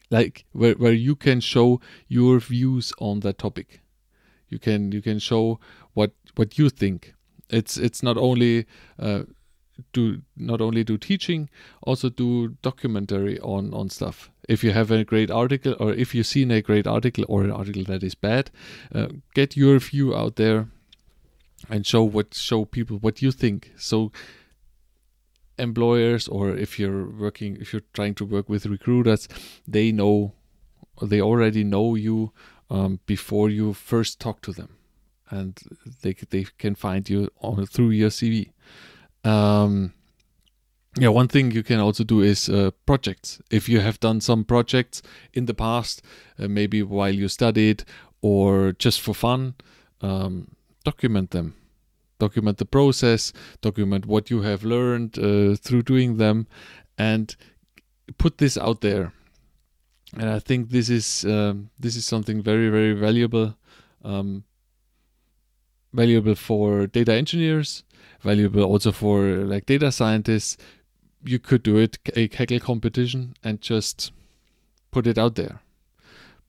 like 0.09 0.45
where, 0.51 0.73
where 0.73 0.93
you 0.93 1.15
can 1.15 1.39
show 1.39 1.79
your 2.07 2.39
views 2.39 2.93
on 2.99 3.21
that 3.21 3.37
topic. 3.37 3.81
You 4.49 4.59
can 4.59 4.91
you 4.91 5.01
can 5.01 5.19
show 5.19 5.59
what 5.93 6.11
what 6.35 6.57
you 6.57 6.69
think. 6.69 7.13
It's 7.49 7.77
it's 7.77 8.03
not 8.03 8.17
only 8.17 8.65
uh, 8.99 9.23
do 9.93 10.21
not 10.35 10.61
only 10.61 10.83
do 10.83 10.97
teaching 10.97 11.49
also 11.81 12.09
do 12.09 12.49
documentary 12.61 13.39
on 13.39 13.73
on 13.73 13.89
stuff. 13.89 14.29
If 14.49 14.63
you 14.63 14.71
have 14.71 14.91
a 14.91 15.05
great 15.05 15.31
article 15.31 15.75
or 15.79 15.93
if 15.93 16.13
you've 16.13 16.27
seen 16.27 16.51
a 16.51 16.61
great 16.61 16.87
article 16.87 17.23
or 17.29 17.43
an 17.43 17.51
article 17.51 17.83
that 17.85 18.03
is 18.03 18.15
bad 18.15 18.51
uh, 18.93 19.07
get 19.33 19.55
your 19.55 19.79
view 19.79 20.13
out 20.13 20.35
there 20.35 20.67
and 21.69 21.85
show 21.85 22.03
what 22.03 22.33
show 22.33 22.65
people 22.65 22.97
what 22.97 23.21
you 23.21 23.31
think. 23.31 23.71
So 23.77 24.11
employers 25.61 26.27
or 26.27 26.49
if 26.49 26.79
you're 26.79 27.05
working 27.05 27.57
if 27.61 27.71
you're 27.71 27.87
trying 27.93 28.15
to 28.15 28.25
work 28.25 28.49
with 28.49 28.65
recruiters 28.65 29.27
they 29.67 29.91
know 29.91 30.33
they 31.01 31.21
already 31.21 31.63
know 31.63 31.95
you 31.95 32.31
um, 32.69 32.99
before 33.05 33.49
you 33.49 33.73
first 33.73 34.19
talk 34.19 34.41
to 34.41 34.51
them. 34.51 34.77
And 35.29 35.57
they 36.01 36.13
they 36.29 36.45
can 36.57 36.75
find 36.75 37.09
you 37.09 37.29
on 37.41 37.65
through 37.65 37.91
your 37.91 38.09
CV 38.09 38.51
um, 39.23 39.93
yeah 40.97 41.07
one 41.07 41.29
thing 41.29 41.51
you 41.51 41.63
can 41.63 41.79
also 41.79 42.03
do 42.03 42.21
is 42.21 42.49
uh, 42.49 42.71
projects. 42.85 43.41
If 43.49 43.69
you 43.69 43.79
have 43.79 43.99
done 43.99 44.19
some 44.19 44.43
projects 44.43 45.01
in 45.33 45.45
the 45.45 45.53
past 45.53 46.01
uh, 46.37 46.49
maybe 46.49 46.83
while 46.83 47.15
you 47.15 47.29
studied 47.29 47.85
or 48.21 48.73
just 48.73 48.99
for 48.99 49.13
fun 49.13 49.55
um, 50.01 50.47
document 50.83 51.31
them 51.31 51.55
document 52.25 52.57
the 52.57 52.65
process, 52.77 53.33
document 53.61 54.05
what 54.05 54.29
you 54.29 54.41
have 54.49 54.63
learned 54.63 55.17
uh, 55.17 55.55
through 55.55 55.83
doing 55.93 56.17
them, 56.17 56.47
and 56.97 57.35
put 58.17 58.37
this 58.37 58.57
out 58.57 58.81
there. 58.81 59.11
And 60.19 60.29
I 60.29 60.39
think 60.39 60.69
this 60.69 60.89
is 60.89 61.25
um, 61.25 61.69
this 61.79 61.95
is 61.95 62.05
something 62.05 62.43
very 62.43 62.69
very 62.69 62.93
valuable, 62.93 63.55
um, 64.03 64.43
valuable 65.93 66.35
for 66.35 66.87
data 66.87 67.13
engineers, 67.13 67.83
valuable 68.21 68.63
also 68.63 68.91
for 68.91 69.19
like 69.53 69.65
data 69.65 69.91
scientists. 69.91 70.57
You 71.23 71.39
could 71.39 71.63
do 71.63 71.77
it 71.77 71.97
a 72.15 72.27
Kaggle 72.27 72.61
competition 72.61 73.33
and 73.43 73.61
just 73.61 74.11
put 74.91 75.07
it 75.07 75.17
out 75.17 75.35
there. 75.35 75.61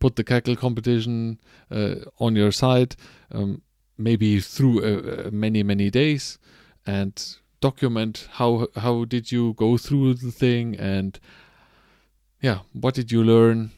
Put 0.00 0.17
the 0.17 0.25
Kaggle 0.25 0.57
competition 0.57 1.38
uh, 1.71 1.95
on 2.19 2.37
your 2.37 2.52
site. 2.52 2.97
Um, 3.31 3.62
maybe 3.99 4.40
through 4.40 4.82
uh, 4.82 5.26
uh, 5.26 5.30
many 5.30 5.62
many 5.62 5.90
days 5.90 6.38
and 6.87 7.37
document 7.61 8.28
how 8.32 8.66
how 8.76 9.04
did 9.04 9.30
you 9.30 9.54
go 9.54 9.76
through 9.76 10.14
the 10.14 10.32
thing 10.32 10.76
and 10.76 11.20
yeah 12.40 12.58
what 12.72 12.94
did 12.94 13.11
you 13.12 13.22
learn? 13.22 13.70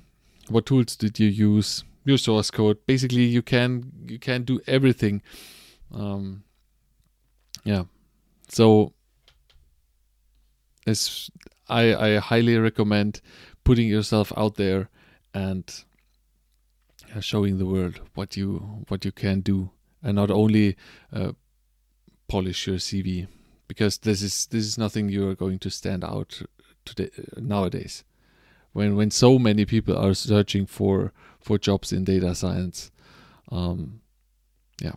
What 0.49 0.67
tools 0.67 0.97
did 0.97 1.19
you 1.19 1.29
use? 1.29 1.85
Your 2.05 2.19
source 2.19 2.51
code. 2.51 2.79
Basically 2.87 3.25
you 3.25 3.43
can 3.43 3.93
you 4.07 4.19
can 4.19 4.43
do 4.45 4.61
everything. 4.67 5.23
Um 5.93 6.45
yeah. 7.65 7.85
So 8.49 8.93
it's 10.87 11.31
i 11.69 11.95
i 11.95 12.17
highly 12.17 12.59
recommend 12.59 13.21
putting 13.65 13.89
yourself 13.89 14.33
out 14.37 14.57
there 14.57 14.91
and 15.33 15.85
showing 17.21 17.59
the 17.59 17.67
world 17.67 18.01
what 18.15 18.37
you 18.37 18.85
what 18.89 19.05
you 19.05 19.13
can 19.13 19.41
do 19.41 19.71
and 20.05 20.15
not 20.15 20.31
only 20.31 20.77
uh, 21.13 21.33
polish 22.29 22.67
your 22.67 22.77
CV 22.77 23.27
because 23.67 23.99
this 23.99 24.23
is 24.23 24.47
this 24.47 24.65
is 24.65 24.79
nothing 24.79 25.09
you 25.09 25.29
are 25.29 25.35
going 25.35 25.59
to 25.59 25.71
stand 25.71 26.05
out 26.05 26.43
today 26.85 27.11
nowadays. 27.37 28.05
When 28.73 28.95
when 28.97 29.11
so 29.11 29.39
many 29.39 29.65
people 29.65 29.97
are 29.97 30.15
searching 30.15 30.67
for 30.67 31.13
for 31.41 31.59
jobs 31.59 31.93
in 31.93 32.05
data 32.05 32.35
science 32.35 32.91
um, 33.51 34.01
yeah. 34.81 34.95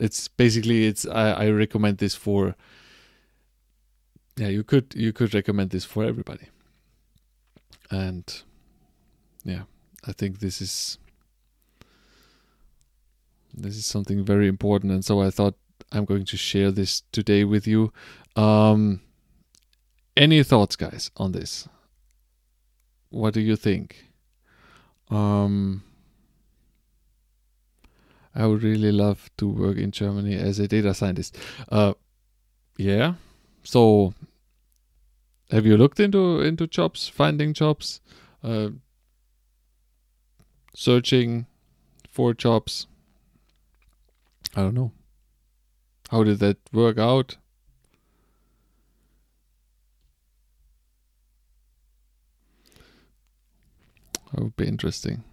It's 0.00 0.28
basically 0.28 0.86
it's 0.86 1.06
I, 1.06 1.32
I 1.32 1.50
recommend 1.50 1.98
this 1.98 2.14
for 2.14 2.54
yeah 4.36 4.48
you 4.48 4.62
could 4.62 4.94
you 4.94 5.12
could 5.12 5.34
recommend 5.34 5.70
this 5.70 5.84
for 5.84 6.04
everybody. 6.04 6.46
And 7.90 8.42
yeah 9.44 9.62
i 10.04 10.12
think 10.12 10.38
this 10.38 10.60
is 10.60 10.98
This 13.54 13.76
is 13.76 13.86
something 13.86 14.24
very 14.24 14.48
important, 14.48 14.92
and 14.92 15.04
so 15.04 15.20
I 15.20 15.30
thought 15.30 15.54
I'm 15.90 16.04
going 16.04 16.24
to 16.26 16.36
share 16.36 16.70
this 16.70 17.02
today 17.12 17.44
with 17.44 17.66
you. 17.66 17.92
Um, 18.34 19.00
any 20.16 20.42
thoughts, 20.42 20.76
guys, 20.76 21.10
on 21.16 21.32
this? 21.32 21.68
What 23.10 23.34
do 23.34 23.40
you 23.40 23.56
think? 23.56 24.06
Um, 25.10 25.82
I 28.34 28.46
would 28.46 28.62
really 28.62 28.92
love 28.92 29.30
to 29.36 29.48
work 29.48 29.76
in 29.76 29.90
Germany 29.90 30.34
as 30.34 30.58
a 30.58 30.66
data 30.66 30.94
scientist. 30.94 31.36
Uh, 31.68 31.92
yeah. 32.78 33.14
So, 33.62 34.14
have 35.50 35.66
you 35.66 35.76
looked 35.76 36.00
into 36.00 36.40
into 36.40 36.66
jobs, 36.66 37.08
finding 37.08 37.52
jobs, 37.52 38.00
uh, 38.42 38.70
searching 40.74 41.46
for 42.10 42.32
jobs? 42.32 42.86
I 44.54 44.62
don't 44.62 44.74
know. 44.74 44.92
How 46.10 46.24
did 46.24 46.40
that 46.40 46.58
work 46.72 46.98
out? 46.98 47.36
That 54.32 54.42
would 54.42 54.56
be 54.56 54.66
interesting. 54.66 55.24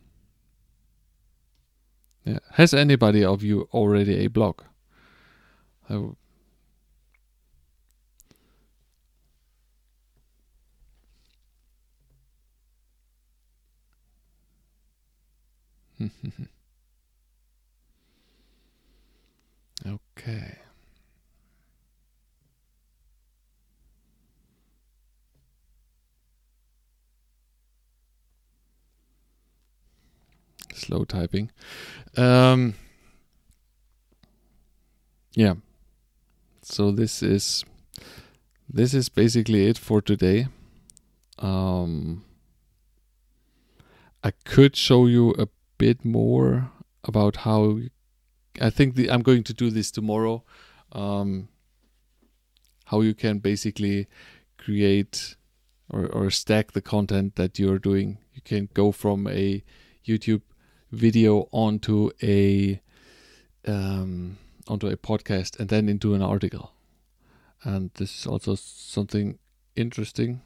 Yeah. 2.24 2.40
Has 2.52 2.74
anybody 2.74 3.24
of 3.24 3.44
you 3.44 3.68
already 3.74 4.24
a 4.24 4.28
blog? 4.28 4.62
okay. 20.20 20.58
Slow 30.74 31.04
typing. 31.04 31.52
Um, 32.16 32.76
yeah. 35.34 35.56
So 36.62 36.92
this 36.92 37.22
is 37.24 37.66
this 38.70 38.94
is 38.94 39.10
basically 39.10 39.68
it 39.68 39.78
for 39.78 40.02
today. 40.02 40.48
Um, 41.40 42.24
I 44.24 44.32
could 44.46 44.76
show 44.76 45.06
you 45.08 45.32
a 45.32 45.48
bit 45.78 46.06
more 46.06 46.72
about 47.04 47.38
how 47.38 47.80
I 48.60 48.70
think 48.70 48.96
the, 48.96 49.10
I'm 49.10 49.22
going 49.22 49.44
to 49.44 49.54
do 49.54 49.70
this 49.70 49.92
tomorrow. 49.92 50.44
Um, 50.92 51.50
how 52.86 53.01
you 53.01 53.13
can 53.13 53.39
basically 53.39 54.08
create 54.58 55.36
or, 55.89 56.08
or 56.08 56.30
stack 56.32 56.72
the 56.72 56.82
content 56.82 57.36
that 57.36 57.60
you're 57.60 57.80
doing. 57.80 58.18
You 58.34 58.42
can 58.44 58.70
go 58.74 58.92
from 58.92 59.28
a 59.28 59.63
YouTube 60.06 60.42
video 60.92 61.48
onto 61.51 62.12
a 62.24 62.82
um, 63.68 64.38
onto 64.68 64.88
a 64.88 64.98
podcast 64.98 65.60
and 65.60 65.70
then 65.70 65.89
into 65.89 66.13
an 66.13 66.22
article. 66.22 66.72
And 67.63 67.92
this 67.96 68.20
is 68.20 68.28
also 68.28 68.56
something 68.56 69.38
interesting. 69.75 70.42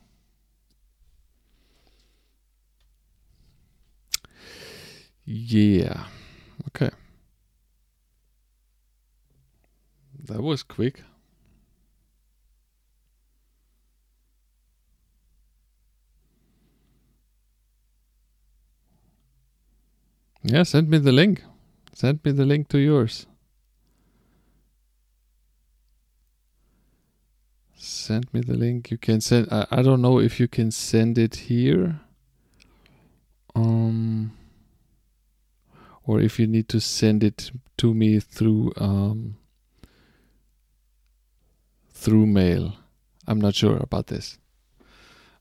Yeah. 5.25 6.05
Okay. 6.69 6.89
That 10.23 10.41
was 10.41 10.63
quick. 10.63 11.03
Yeah, 20.43 20.63
send 20.63 20.89
me 20.89 20.97
the 20.97 21.11
link. 21.11 21.43
Send 21.93 22.19
me 22.23 22.31
the 22.31 22.45
link 22.45 22.67
to 22.69 22.77
yours. 22.77 23.27
Send 27.75 28.33
me 28.33 28.41
the 28.41 28.55
link. 28.55 28.91
You 28.91 28.97
can 28.97 29.21
send. 29.21 29.47
I, 29.51 29.67
I 29.71 29.81
don't 29.81 30.01
know 30.01 30.19
if 30.19 30.39
you 30.39 30.47
can 30.47 30.71
send 30.71 31.17
it 31.17 31.35
here. 31.35 31.99
Um, 33.55 34.37
or 36.05 36.19
if 36.19 36.39
you 36.39 36.47
need 36.47 36.69
to 36.69 36.79
send 36.79 37.23
it 37.23 37.51
to 37.77 37.93
me 37.93 38.19
through 38.19 38.73
um, 38.77 39.37
through 42.03 42.25
mail. 42.25 42.75
I'm 43.25 43.39
not 43.39 43.55
sure 43.55 43.77
about 43.77 44.07
this. 44.07 44.37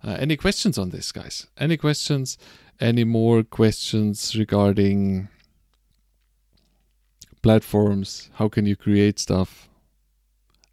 Uh, 0.04 0.16
any 0.20 0.36
questions 0.36 0.78
on 0.78 0.90
this, 0.90 1.10
guys? 1.10 1.48
Any 1.58 1.76
questions? 1.76 2.38
Any 2.80 3.02
more 3.04 3.42
questions 3.42 4.36
regarding 4.36 5.28
platforms? 7.42 8.30
How 8.34 8.48
can 8.48 8.64
you 8.66 8.76
create 8.76 9.18
stuff? 9.18 9.68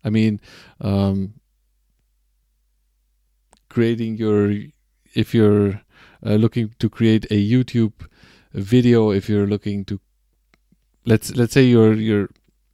I 0.04 0.12
mean, 0.12 0.40
um, 0.80 1.34
creating 3.68 4.18
your 4.18 4.54
if 5.16 5.34
you're 5.34 5.82
uh, 6.24 6.36
looking 6.36 6.76
to 6.78 6.90
create 6.90 7.26
a 7.32 7.50
YouTube 7.54 7.94
video, 8.54 9.12
if 9.12 9.28
you're 9.28 9.48
looking 9.48 9.86
to 9.86 10.00
let's 11.06 11.36
let's 11.36 11.54
say 11.54 11.64
you're 11.64 11.94
you're 11.94 12.30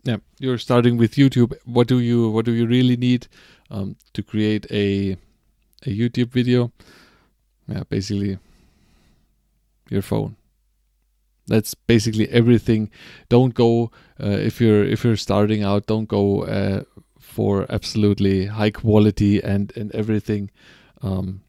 yeah 0.05 0.17
you're 0.39 0.57
starting 0.57 0.97
with 0.97 1.15
YouTube. 1.15 1.53
What 1.65 1.87
do 1.87 1.99
you 1.99 2.29
what 2.29 2.45
do 2.45 2.53
you 2.53 2.67
really 2.67 2.95
need 2.95 3.27
um, 3.69 3.95
to 4.13 4.23
create 4.23 4.65
a 4.71 5.17
a 5.85 5.89
YouTube 5.89 6.31
video? 6.31 6.71
Yeah, 7.67 7.83
basically 7.89 8.37
your 9.89 10.01
phone. 10.01 10.35
That's 11.47 11.75
basically 11.75 12.27
everything. 12.29 12.89
Don't 13.29 13.53
go 13.53 13.91
uh, 14.19 14.29
if 14.29 14.61
you're 14.61 14.83
if 14.83 15.03
you're 15.03 15.17
starting 15.17 15.63
out. 15.63 15.85
Don't 15.85 16.07
go 16.07 16.43
uh, 16.43 16.83
for 17.19 17.65
absolutely 17.69 18.45
high 18.45 18.71
quality 18.71 19.41
and 19.43 19.75
and 19.75 19.91
everything. 19.93 20.51
Um, 21.01 21.41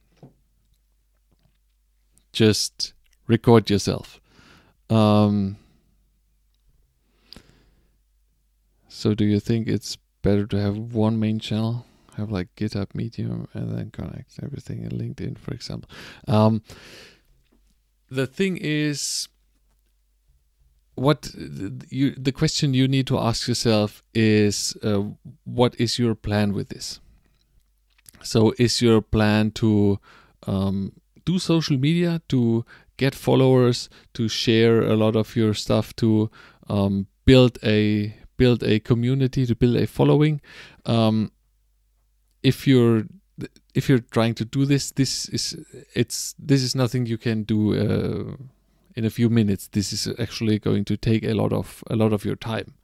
just 2.32 2.92
record 3.26 3.70
yourself. 3.70 4.20
Um, 4.90 5.56
so, 8.96 9.12
do 9.12 9.26
you 9.26 9.40
think 9.40 9.68
it's 9.68 9.98
better 10.22 10.46
to 10.46 10.58
have 10.58 10.78
one 10.78 11.20
main 11.20 11.38
channel? 11.38 11.84
Have 12.16 12.30
like 12.30 12.48
GitHub 12.56 12.94
Medium 12.94 13.46
and 13.52 13.76
then 13.76 13.90
connect 13.90 14.42
everything 14.42 14.84
in 14.84 14.88
LinkedIn, 14.88 15.36
for 15.36 15.52
example. 15.52 15.90
Um, 16.26 16.62
the 18.10 18.26
thing 18.26 18.56
is 18.56 19.28
what 20.94 21.30
you 21.90 22.12
the 22.12 22.32
question 22.32 22.72
you 22.72 22.88
need 22.88 23.06
to 23.08 23.18
ask 23.18 23.46
yourself 23.46 24.02
is 24.14 24.74
uh, 24.82 25.02
what 25.44 25.78
is 25.78 25.98
your 25.98 26.14
plan 26.14 26.54
with 26.54 26.70
this 26.70 26.98
so 28.22 28.54
is 28.58 28.80
your 28.80 29.02
plan 29.02 29.50
to 29.50 30.00
um, 30.46 30.92
do 31.26 31.38
social 31.38 31.76
media 31.76 32.22
to 32.30 32.64
get 32.96 33.14
followers 33.14 33.90
to 34.14 34.26
share 34.26 34.80
a 34.80 34.96
lot 34.96 35.14
of 35.14 35.36
your 35.36 35.52
stuff 35.52 35.94
to 35.96 36.30
um, 36.70 37.06
build 37.26 37.58
a 37.62 38.14
build 38.36 38.62
a 38.62 38.80
community 38.80 39.46
to 39.46 39.54
build 39.54 39.76
a 39.76 39.86
following 39.86 40.40
um, 40.84 41.30
if 42.42 42.66
you're 42.66 43.04
if 43.74 43.88
you're 43.88 44.04
trying 44.10 44.34
to 44.34 44.44
do 44.44 44.64
this, 44.64 44.90
this 44.92 45.28
is 45.28 45.56
it's 45.94 46.34
this 46.38 46.62
is 46.62 46.74
nothing 46.74 47.06
you 47.06 47.18
can 47.18 47.42
do 47.42 47.74
uh, 47.74 48.36
in 48.94 49.04
a 49.04 49.10
few 49.10 49.28
minutes. 49.28 49.68
This 49.68 49.92
is 49.92 50.08
actually 50.18 50.58
going 50.58 50.84
to 50.86 50.96
take 50.96 51.22
a 51.24 51.34
lot 51.34 51.52
of 51.52 51.84
a 51.90 51.96
lot 51.96 52.12
of 52.12 52.24
your 52.24 52.36
time, 52.36 52.74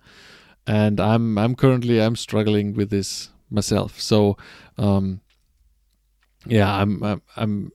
and 0.66 1.00
I'm 1.00 1.38
I'm 1.38 1.54
currently 1.54 2.00
I'm 2.00 2.16
struggling 2.16 2.74
with 2.74 2.90
this 2.90 3.30
myself. 3.50 4.00
So, 4.00 4.36
um, 4.78 5.20
yeah, 6.46 6.74
I'm, 6.74 7.02
I'm, 7.02 7.22
I'm 7.36 7.72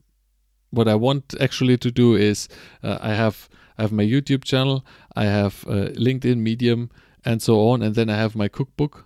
what 0.71 0.87
I 0.87 0.95
want 0.95 1.33
actually 1.39 1.77
to 1.77 1.91
do 1.91 2.15
is 2.15 2.49
uh, 2.83 2.97
I 3.01 3.13
have 3.13 3.49
I 3.77 3.83
have 3.83 3.91
my 3.91 4.03
YouTube 4.03 4.43
channel, 4.43 4.85
I 5.15 5.25
have 5.25 5.65
uh, 5.67 5.93
LinkedIn, 5.95 6.37
Medium, 6.37 6.89
and 7.27 7.41
so 7.41 7.67
on, 7.69 7.81
and 7.81 7.93
then 7.93 8.09
I 8.09 8.15
have 8.15 8.35
my 8.35 8.47
cookbook, 8.47 9.05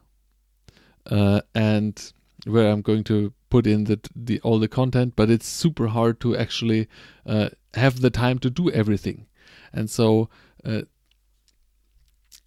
uh, 1.10 1.42
and 1.56 2.14
where 2.46 2.72
I'm 2.72 2.82
going 2.82 3.04
to 3.06 3.34
put 3.50 3.66
in 3.66 3.86
the, 3.86 4.00
the 4.16 4.40
all 4.42 4.60
the 4.60 4.68
content, 4.68 5.16
but 5.16 5.30
it's 5.30 5.48
super 5.48 5.88
hard 5.88 6.20
to 6.20 6.38
actually 6.38 6.88
uh, 7.26 7.50
have 7.74 8.02
the 8.02 8.12
time 8.12 8.38
to 8.40 8.50
do 8.50 8.70
everything. 8.70 9.26
And 9.74 9.90
so 9.90 10.30
uh, 10.64 10.84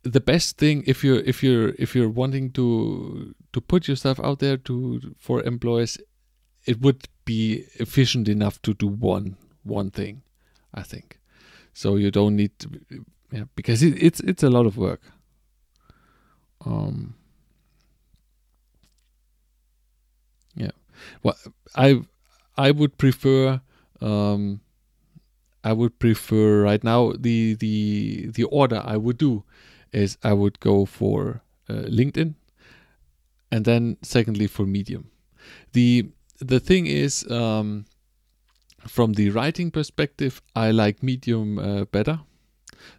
the 0.02 0.20
best 0.20 0.58
thing 0.58 0.84
if 0.86 1.02
you're 1.02 1.22
if 1.24 1.42
you're 1.42 1.74
if 1.76 1.96
you're 1.96 2.14
wanting 2.22 2.52
to 2.52 3.34
to 3.52 3.60
put 3.60 3.88
yourself 3.88 4.20
out 4.20 4.38
there 4.38 4.58
to 4.58 5.00
for 5.18 5.42
employers, 5.42 5.98
it 6.66 6.80
would 6.80 7.08
be 7.24 7.64
efficient 7.80 8.28
enough 8.28 8.62
to 8.62 8.74
do 8.74 8.86
one 8.86 9.36
one 9.64 9.90
thing, 9.90 10.22
I 10.72 10.82
think. 10.82 11.18
So 11.72 11.96
you 11.96 12.10
don't 12.12 12.36
need 12.36 12.52
to, 12.60 12.68
yeah, 13.32 13.44
because 13.56 13.82
it, 13.82 14.00
it's 14.00 14.20
it's 14.20 14.44
a 14.44 14.50
lot 14.50 14.66
of 14.66 14.76
work. 14.76 15.00
Um, 16.64 17.14
yeah, 20.54 20.70
well, 21.22 21.36
I 21.76 22.02
I 22.56 22.70
would 22.70 22.96
prefer 22.98 23.60
um, 24.00 24.60
I 25.62 25.72
would 25.72 25.98
prefer 25.98 26.62
right 26.62 26.82
now 26.84 27.12
the 27.18 27.54
the 27.54 28.30
the 28.32 28.44
order 28.44 28.82
I 28.84 28.96
would 28.96 29.18
do 29.18 29.44
is 29.92 30.18
I 30.22 30.32
would 30.32 30.60
go 30.60 30.84
for 30.84 31.42
uh, 31.68 31.86
LinkedIn, 31.88 32.34
and 33.50 33.64
then 33.64 33.96
secondly 34.02 34.46
for 34.46 34.66
Medium. 34.66 35.10
the 35.72 36.10
The 36.40 36.60
thing 36.60 36.86
is, 36.86 37.24
um, 37.30 37.86
from 38.88 39.14
the 39.14 39.30
writing 39.30 39.70
perspective, 39.70 40.42
I 40.56 40.72
like 40.72 41.02
Medium 41.02 41.58
uh, 41.58 41.84
better 41.84 42.20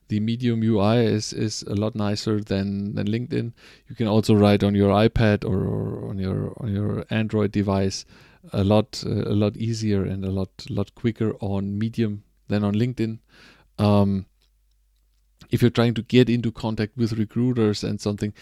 the 0.08 0.20
Medium 0.20 0.64
UI 0.64 1.06
is 1.06 1.34
is 1.34 1.64
a 1.64 1.76
lot 1.76 1.96
nicer 1.96 2.40
than 2.40 2.96
than 2.96 3.08
LinkedIn. 3.08 3.54
You 3.88 3.96
can 3.96 4.08
also 4.08 4.36
write 4.36 4.64
on 4.64 4.76
your 4.76 4.92
iPad 4.92 5.46
or, 5.46 5.64
or 5.64 6.10
on 6.10 6.20
your 6.20 6.54
on 6.58 6.74
your 6.74 7.06
Android 7.10 7.52
device 7.52 8.06
a 8.54 8.64
lot 8.64 9.04
uh, 9.06 9.10
a 9.10 9.36
lot 9.36 9.58
easier 9.58 10.04
and 10.04 10.24
a 10.24 10.32
lot 10.32 10.50
lot 10.70 10.94
quicker 10.96 11.34
on 11.40 11.78
Medium 11.78 12.24
than 12.48 12.64
on 12.64 12.74
LinkedIn. 12.74 13.20
Um, 13.78 14.26
if 15.50 15.62
you're 15.62 15.72
trying 15.72 15.94
to 15.96 16.02
get 16.02 16.30
into 16.30 16.52
contact 16.52 16.98
with 16.98 17.14
recruiters 17.14 17.84
and 17.84 18.00
something, 18.00 18.34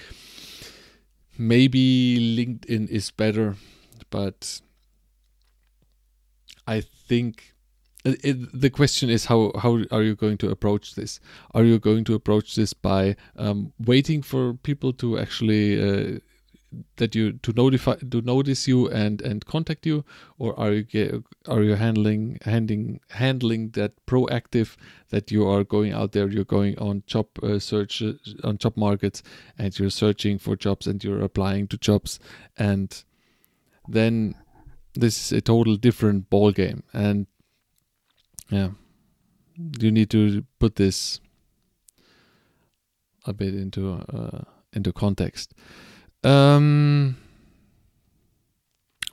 maybe 1.38 2.38
LinkedIn 2.38 2.90
is 2.90 3.12
better, 3.12 3.56
but 4.10 4.62
I 6.68 6.82
think 6.82 7.53
it, 8.06 8.62
the 8.62 8.70
question 8.70 9.10
is 9.10 9.26
how 9.26 9.52
how 9.58 9.80
are 9.92 10.04
you 10.04 10.16
going 10.16 10.38
to 10.40 10.50
approach 10.50 10.96
this? 10.96 11.20
Are 11.54 11.64
you 11.64 11.80
going 11.80 12.04
to 12.06 12.16
approach 12.16 12.56
this 12.56 12.74
by 12.74 13.16
um, 13.38 13.74
waiting 13.80 14.22
for 14.22 14.54
people 14.54 14.94
to 14.94 15.18
actually 15.18 15.82
uh, 15.82 16.20
that 16.98 17.16
you 17.16 17.34
to 17.34 17.54
notify 17.54 17.96
to 17.96 18.22
notice 18.22 18.68
you 18.68 18.90
and 18.90 19.22
and 19.22 19.46
contact 19.46 19.86
you, 19.86 20.04
or 20.38 20.58
are 20.60 20.74
you 20.74 21.24
are 21.48 21.64
you 21.64 21.76
handling 21.76 22.40
handling 22.44 23.00
handling 23.10 23.70
that 23.70 23.94
proactive 24.06 24.76
that 25.10 25.32
you 25.32 25.48
are 25.48 25.64
going 25.64 25.94
out 25.94 26.12
there, 26.12 26.30
you're 26.30 26.44
going 26.44 26.78
on 26.80 27.04
job 27.08 27.28
uh, 27.42 27.60
search 27.60 28.02
uh, 28.02 28.14
on 28.44 28.58
job 28.58 28.76
markets 28.76 29.24
and 29.58 29.78
you're 29.80 29.90
searching 29.90 30.38
for 30.38 30.56
jobs 30.56 30.88
and 30.88 31.04
you're 31.04 31.22
applying 31.22 31.68
to 31.68 31.78
jobs? 31.78 32.20
And 32.58 33.04
then 33.88 34.36
this 34.94 35.26
is 35.26 35.32
a 35.32 35.42
total 35.42 35.76
different 35.76 36.30
ball 36.30 36.52
game 36.52 36.84
and 36.94 37.28
yeah. 38.54 38.70
You 39.80 39.92
need 39.92 40.10
to 40.12 40.46
put 40.60 40.76
this 40.76 41.20
a 43.26 43.34
bit 43.34 43.54
into 43.54 43.94
uh, 43.94 44.44
into 44.74 44.92
context? 44.92 45.54
Um, 46.24 47.18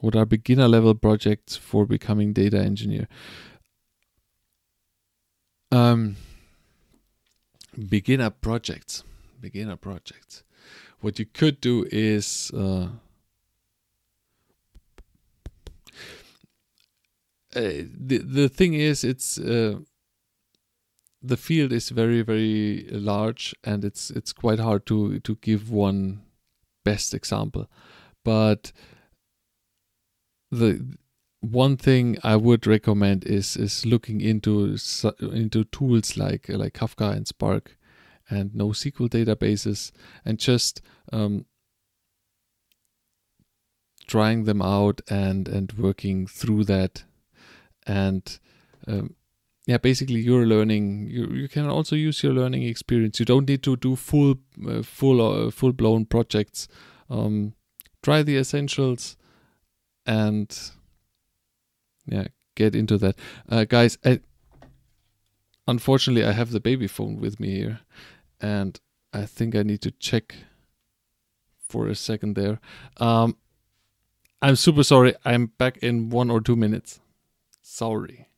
what 0.00 0.16
are 0.16 0.24
beginner 0.24 0.68
level 0.68 0.94
projects 0.94 1.57
for 1.57 1.85
becoming 1.87 2.33
data 2.33 2.59
engineer? 2.59 3.07
Um, 5.70 6.16
beginner 7.88 8.31
projects 8.31 9.05
beginner 9.40 9.76
projects. 9.76 10.42
What 11.00 11.18
you 11.18 11.26
could 11.26 11.61
do 11.61 11.87
is 11.90 12.50
uh, 12.55 12.88
uh, 17.54 17.60
the 17.60 18.18
the 18.18 18.48
thing 18.48 18.74
is, 18.74 19.04
it's 19.04 19.38
uh, 19.38 19.78
the 21.22 21.36
field 21.36 21.72
is 21.72 21.90
very 21.90 22.22
very 22.22 22.86
large, 22.90 23.54
and 23.64 23.84
it's 23.84 24.10
it's 24.10 24.32
quite 24.32 24.58
hard 24.58 24.86
to 24.86 25.18
to 25.20 25.36
give 25.36 25.70
one 25.70 26.22
best 26.84 27.14
example. 27.14 27.68
But 28.24 28.72
the 30.50 30.96
one 31.40 31.76
thing 31.76 32.18
I 32.22 32.36
would 32.36 32.66
recommend 32.66 33.24
is 33.24 33.56
is 33.56 33.84
looking 33.86 34.20
into 34.20 34.76
into 35.20 35.64
tools 35.64 36.16
like 36.16 36.48
like 36.48 36.74
Kafka 36.74 37.16
and 37.16 37.26
Spark 37.26 37.76
and 38.28 38.52
NoSQL 38.52 39.08
databases 39.08 39.90
and 40.24 40.38
just 40.38 40.80
um, 41.12 41.46
trying 44.06 44.44
them 44.44 44.62
out 44.62 45.00
and 45.08 45.48
and 45.48 45.72
working 45.72 46.26
through 46.26 46.64
that 46.64 47.04
and 47.90 48.38
um, 48.87 49.16
yeah 49.66 49.79
basically 49.79 50.20
you're 50.20 50.46
learning 50.46 51.09
you, 51.09 51.26
you 51.26 51.48
can 51.48 51.66
also 51.66 51.96
use 51.96 52.22
your 52.22 52.33
learning 52.33 52.62
experience. 52.62 53.18
You 53.18 53.26
don't 53.26 53.48
need 53.48 53.62
to 53.64 53.76
do 53.76 53.96
full 53.96 54.37
uh, 54.68 54.83
full 54.83 55.20
uh, 55.20 55.50
full 55.50 55.72
blown 55.72 56.07
projects. 56.07 56.68
Um, 57.09 57.55
try 58.03 58.22
the 58.22 58.37
essentials 58.37 59.16
and 60.07 60.48
yeah 62.07 62.29
get 62.55 62.74
into 62.74 62.96
that. 62.98 63.16
Uh, 63.48 63.64
guys 63.64 63.98
I, 64.05 64.20
unfortunately 65.66 66.24
i 66.24 66.33
have 66.33 66.50
the 66.50 66.61
baby 66.61 66.87
phone 66.87 67.20
with 67.20 67.38
me 67.38 67.50
here 67.57 67.81
and 68.40 68.81
i 69.12 69.24
think 69.24 69.55
i 69.55 69.62
need 69.62 69.81
to 69.83 69.90
check 69.92 70.35
for 71.68 71.88
a 71.88 71.94
second 71.94 72.35
there. 72.37 72.61
Um, 72.96 73.37
i'm 74.42 74.57
super 74.57 74.85
sorry. 74.85 75.14
I'm 75.24 75.46
back 75.59 75.79
in 75.79 76.11
one 76.11 76.31
or 76.31 76.40
two 76.40 76.57
minutes 76.57 77.00
Sorry. 77.62 78.29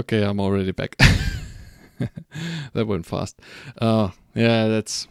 Okay, 0.00 0.22
I'm 0.22 0.40
already 0.40 0.72
back. 0.72 0.96
that 2.72 2.86
went 2.86 3.04
fast. 3.04 3.38
Uh, 3.76 4.08
yeah, 4.34 4.66
that's 4.66 5.06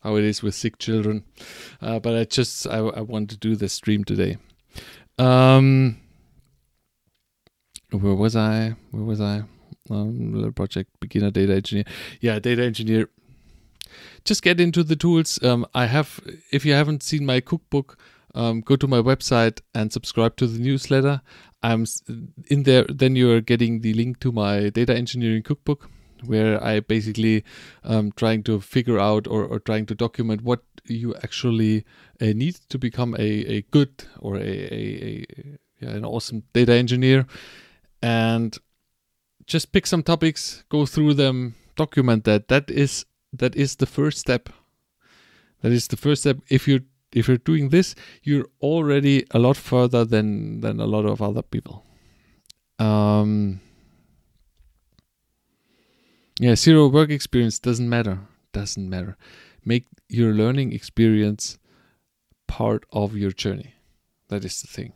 how 0.00 0.16
it 0.16 0.24
is 0.24 0.42
with 0.42 0.54
sick 0.54 0.78
children. 0.78 1.24
Uh, 1.82 1.98
but 2.00 2.16
I 2.16 2.24
just 2.24 2.66
I, 2.66 2.78
I 2.78 3.02
want 3.02 3.28
to 3.30 3.36
do 3.36 3.54
the 3.54 3.68
stream 3.68 4.02
today. 4.02 4.38
Um, 5.18 5.98
where 7.90 8.14
was 8.14 8.34
I? 8.34 8.76
Where 8.92 9.04
was 9.04 9.20
I? 9.20 9.42
Um, 9.90 10.50
project 10.56 10.98
beginner 10.98 11.30
data 11.30 11.52
engineer. 11.52 11.84
Yeah, 12.22 12.38
data 12.38 12.64
engineer. 12.64 13.10
Just 14.24 14.42
get 14.42 14.58
into 14.58 14.84
the 14.84 14.96
tools. 14.96 15.38
Um, 15.42 15.66
I 15.74 15.84
have. 15.84 16.18
If 16.50 16.64
you 16.64 16.72
haven't 16.72 17.02
seen 17.02 17.26
my 17.26 17.40
cookbook, 17.40 17.98
um, 18.36 18.60
go 18.60 18.76
to 18.76 18.86
my 18.86 18.98
website 18.98 19.60
and 19.74 19.92
subscribe 19.92 20.36
to 20.36 20.46
the 20.46 20.58
newsletter. 20.58 21.22
I'm 21.62 21.86
in 22.48 22.62
there. 22.62 22.84
Then 22.88 23.16
you're 23.16 23.40
getting 23.40 23.80
the 23.80 23.94
link 23.94 24.20
to 24.20 24.30
my 24.30 24.68
data 24.68 24.94
engineering 24.94 25.42
cookbook, 25.42 25.88
where 26.24 26.62
I 26.62 26.80
basically 26.80 27.44
um, 27.82 28.12
trying 28.12 28.42
to 28.44 28.60
figure 28.60 28.98
out 28.98 29.26
or, 29.26 29.44
or 29.44 29.58
trying 29.58 29.86
to 29.86 29.94
document 29.94 30.42
what 30.42 30.60
you 30.84 31.14
actually 31.16 31.84
uh, 32.20 32.26
need 32.26 32.56
to 32.68 32.78
become 32.78 33.16
a, 33.18 33.28
a 33.56 33.62
good 33.62 34.04
or 34.20 34.36
a, 34.36 34.40
a, 34.40 35.24
a 35.36 35.58
yeah, 35.80 35.90
an 35.90 36.04
awesome 36.04 36.42
data 36.52 36.72
engineer, 36.72 37.26
and 38.02 38.58
just 39.46 39.72
pick 39.72 39.86
some 39.86 40.02
topics, 40.02 40.64
go 40.68 40.86
through 40.86 41.14
them, 41.14 41.54
document 41.76 42.24
that. 42.24 42.48
That 42.48 42.70
is 42.70 43.06
that 43.32 43.56
is 43.56 43.76
the 43.76 43.86
first 43.86 44.18
step. 44.18 44.48
That 45.62 45.72
is 45.72 45.88
the 45.88 45.96
first 45.96 46.22
step. 46.22 46.38
If 46.48 46.68
you 46.68 46.82
if 47.12 47.28
you're 47.28 47.38
doing 47.38 47.70
this, 47.70 47.94
you're 48.22 48.48
already 48.60 49.24
a 49.30 49.38
lot 49.38 49.56
further 49.56 50.04
than 50.04 50.60
than 50.60 50.80
a 50.80 50.86
lot 50.86 51.06
of 51.06 51.22
other 51.22 51.42
people. 51.42 51.84
Um, 52.78 53.60
yeah, 56.38 56.54
zero 56.54 56.88
work 56.88 57.10
experience 57.10 57.58
doesn't 57.58 57.88
matter. 57.88 58.20
Doesn't 58.52 58.88
matter. 58.88 59.16
Make 59.64 59.86
your 60.08 60.32
learning 60.32 60.72
experience 60.72 61.58
part 62.46 62.84
of 62.92 63.16
your 63.16 63.32
journey. 63.32 63.74
That 64.28 64.44
is 64.44 64.60
the 64.60 64.68
thing. 64.68 64.92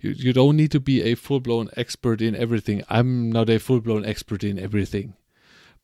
You 0.00 0.10
you 0.10 0.32
don't 0.32 0.56
need 0.56 0.70
to 0.72 0.80
be 0.80 1.02
a 1.02 1.14
full 1.14 1.40
blown 1.40 1.70
expert 1.76 2.20
in 2.20 2.36
everything. 2.36 2.82
I'm 2.88 3.30
not 3.30 3.48
a 3.48 3.58
full 3.58 3.80
blown 3.80 4.04
expert 4.04 4.44
in 4.44 4.58
everything, 4.58 5.14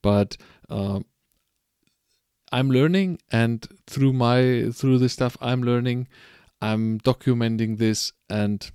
but 0.03 0.37
um, 0.69 1.07
I'm 2.53 2.71
learning, 2.71 3.21
and 3.31 3.67
through 3.87 4.13
my 4.13 4.71
through 4.73 4.99
the 4.99 5.09
stuff 5.09 5.37
I'm 5.41 5.63
learning, 5.63 6.09
I'm 6.61 6.99
documenting 7.01 7.79
this 7.79 8.13
and 8.29 8.71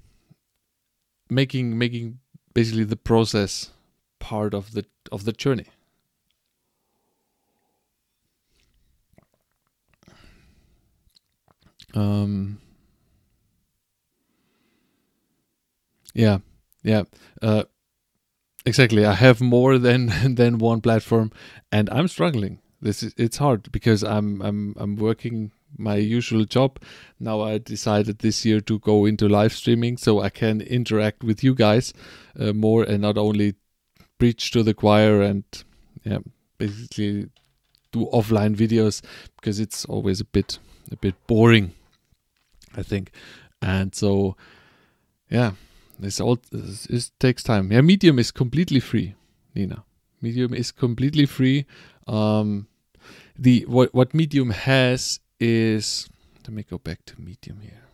making 1.29 1.77
making 1.77 2.19
basically 2.53 2.85
the 2.85 2.95
process 2.95 3.71
part 4.19 4.53
of 4.53 4.71
the 4.73 4.85
of 5.11 5.25
the 5.25 5.33
journey. 5.33 5.67
Um, 11.93 12.59
yeah, 16.13 16.39
yeah, 16.83 17.03
uh, 17.41 17.63
exactly. 18.65 19.05
I 19.05 19.13
have 19.13 19.41
more 19.41 19.77
than 19.77 20.07
than 20.35 20.57
one 20.59 20.81
platform, 20.81 21.31
and 21.71 21.89
I'm 21.89 22.07
struggling. 22.07 22.59
This 22.81 23.03
is 23.03 23.13
it's 23.17 23.38
hard 23.38 23.71
because 23.71 24.03
I'm 24.03 24.41
I'm 24.41 24.75
I'm 24.77 24.95
working 24.95 25.51
my 25.77 25.95
usual 25.95 26.45
job. 26.45 26.79
Now 27.19 27.41
I 27.41 27.57
decided 27.57 28.19
this 28.19 28.45
year 28.45 28.61
to 28.61 28.79
go 28.79 29.05
into 29.05 29.27
live 29.27 29.53
streaming 29.53 29.97
so 29.97 30.21
I 30.21 30.29
can 30.29 30.61
interact 30.61 31.23
with 31.23 31.43
you 31.43 31.55
guys 31.55 31.93
uh, 32.39 32.53
more 32.53 32.83
and 32.83 33.01
not 33.01 33.17
only 33.17 33.55
preach 34.17 34.51
to 34.51 34.63
the 34.63 34.73
choir 34.73 35.21
and 35.21 35.43
yeah, 36.03 36.19
basically 36.57 37.29
do 37.91 38.05
offline 38.13 38.55
videos 38.55 39.01
because 39.35 39.59
it's 39.59 39.85
always 39.85 40.21
a 40.21 40.25
bit 40.25 40.59
a 40.91 40.95
bit 40.95 41.15
boring, 41.27 41.73
I 42.75 42.83
think. 42.83 43.11
And 43.61 43.95
so 43.95 44.35
yeah, 45.29 45.51
this 45.99 46.19
all 46.19 46.39
this, 46.51 47.11
takes 47.19 47.43
time. 47.43 47.71
Yeah, 47.71 47.81
Medium 47.81 48.19
is 48.19 48.31
completely 48.31 48.79
free, 48.79 49.15
Nina. 49.55 49.83
Medium 50.25 50.55
is 50.55 50.71
completely 50.71 51.27
free. 51.27 51.65
Um, 52.07 52.67
the 53.38 53.63
what 53.67 53.93
what 53.93 54.15
Medium 54.15 54.49
has 54.49 55.19
is 55.39 56.09
let 56.43 56.51
me 56.51 56.63
go 56.63 56.79
back 56.79 57.05
to 57.05 57.21
Medium 57.21 57.59
here. 57.61 57.85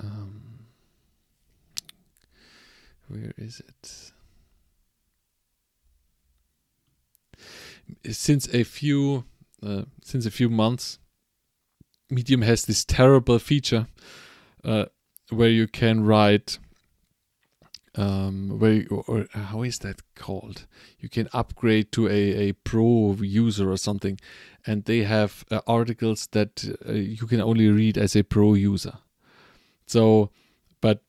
Um, 0.00 0.66
where 3.06 3.32
is 3.38 3.62
it? 3.70 4.12
Since 8.12 8.48
a 8.52 8.64
few 8.64 9.24
uh, 9.64 9.84
since 10.02 10.26
a 10.26 10.32
few 10.32 10.48
months, 10.48 10.98
Medium 12.10 12.42
has 12.42 12.64
this 12.64 12.84
terrible 12.84 13.38
feature 13.38 13.86
uh, 14.64 14.86
where 15.30 15.48
you 15.60 15.68
can 15.68 16.04
write 16.04 16.58
um, 17.94 18.58
where 18.58 18.72
you, 18.72 19.04
or 19.06 19.26
how 19.32 19.62
is 19.62 19.78
that 19.80 20.00
called? 20.14 20.66
You 20.98 21.08
can 21.08 21.28
upgrade 21.32 21.92
to 21.92 22.08
a, 22.08 22.48
a 22.48 22.52
pro 22.52 23.14
user 23.20 23.70
or 23.70 23.76
something, 23.76 24.18
and 24.66 24.84
they 24.84 25.00
have 25.00 25.44
uh, 25.50 25.60
articles 25.66 26.28
that 26.32 26.64
uh, 26.88 26.92
you 26.92 27.26
can 27.26 27.40
only 27.40 27.68
read 27.68 27.98
as 27.98 28.16
a 28.16 28.22
pro 28.22 28.54
user. 28.54 28.98
So, 29.86 30.30
but 30.80 31.02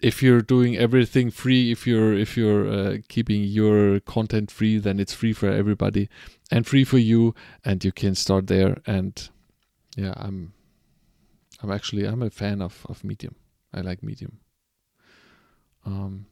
if 0.00 0.22
you're 0.22 0.42
doing 0.42 0.76
everything 0.76 1.30
free, 1.30 1.72
if 1.72 1.86
you're 1.86 2.12
if 2.12 2.36
you're 2.36 2.68
uh, 2.68 2.96
keeping 3.08 3.44
your 3.44 4.00
content 4.00 4.50
free, 4.50 4.78
then 4.78 5.00
it's 5.00 5.14
free 5.14 5.32
for 5.32 5.48
everybody 5.48 6.08
and 6.50 6.66
free 6.66 6.84
for 6.84 6.98
you, 6.98 7.34
and 7.64 7.82
you 7.84 7.92
can 7.92 8.14
start 8.14 8.48
there. 8.48 8.82
And 8.86 9.28
yeah, 9.96 10.12
I'm 10.16 10.52
I'm 11.62 11.70
actually 11.70 12.04
I'm 12.04 12.22
a 12.22 12.30
fan 12.30 12.60
of 12.60 12.84
of 12.88 13.02
Medium. 13.02 13.36
I 13.72 13.80
like 13.80 14.02
Medium. 14.02 14.40
Um, 15.86 16.26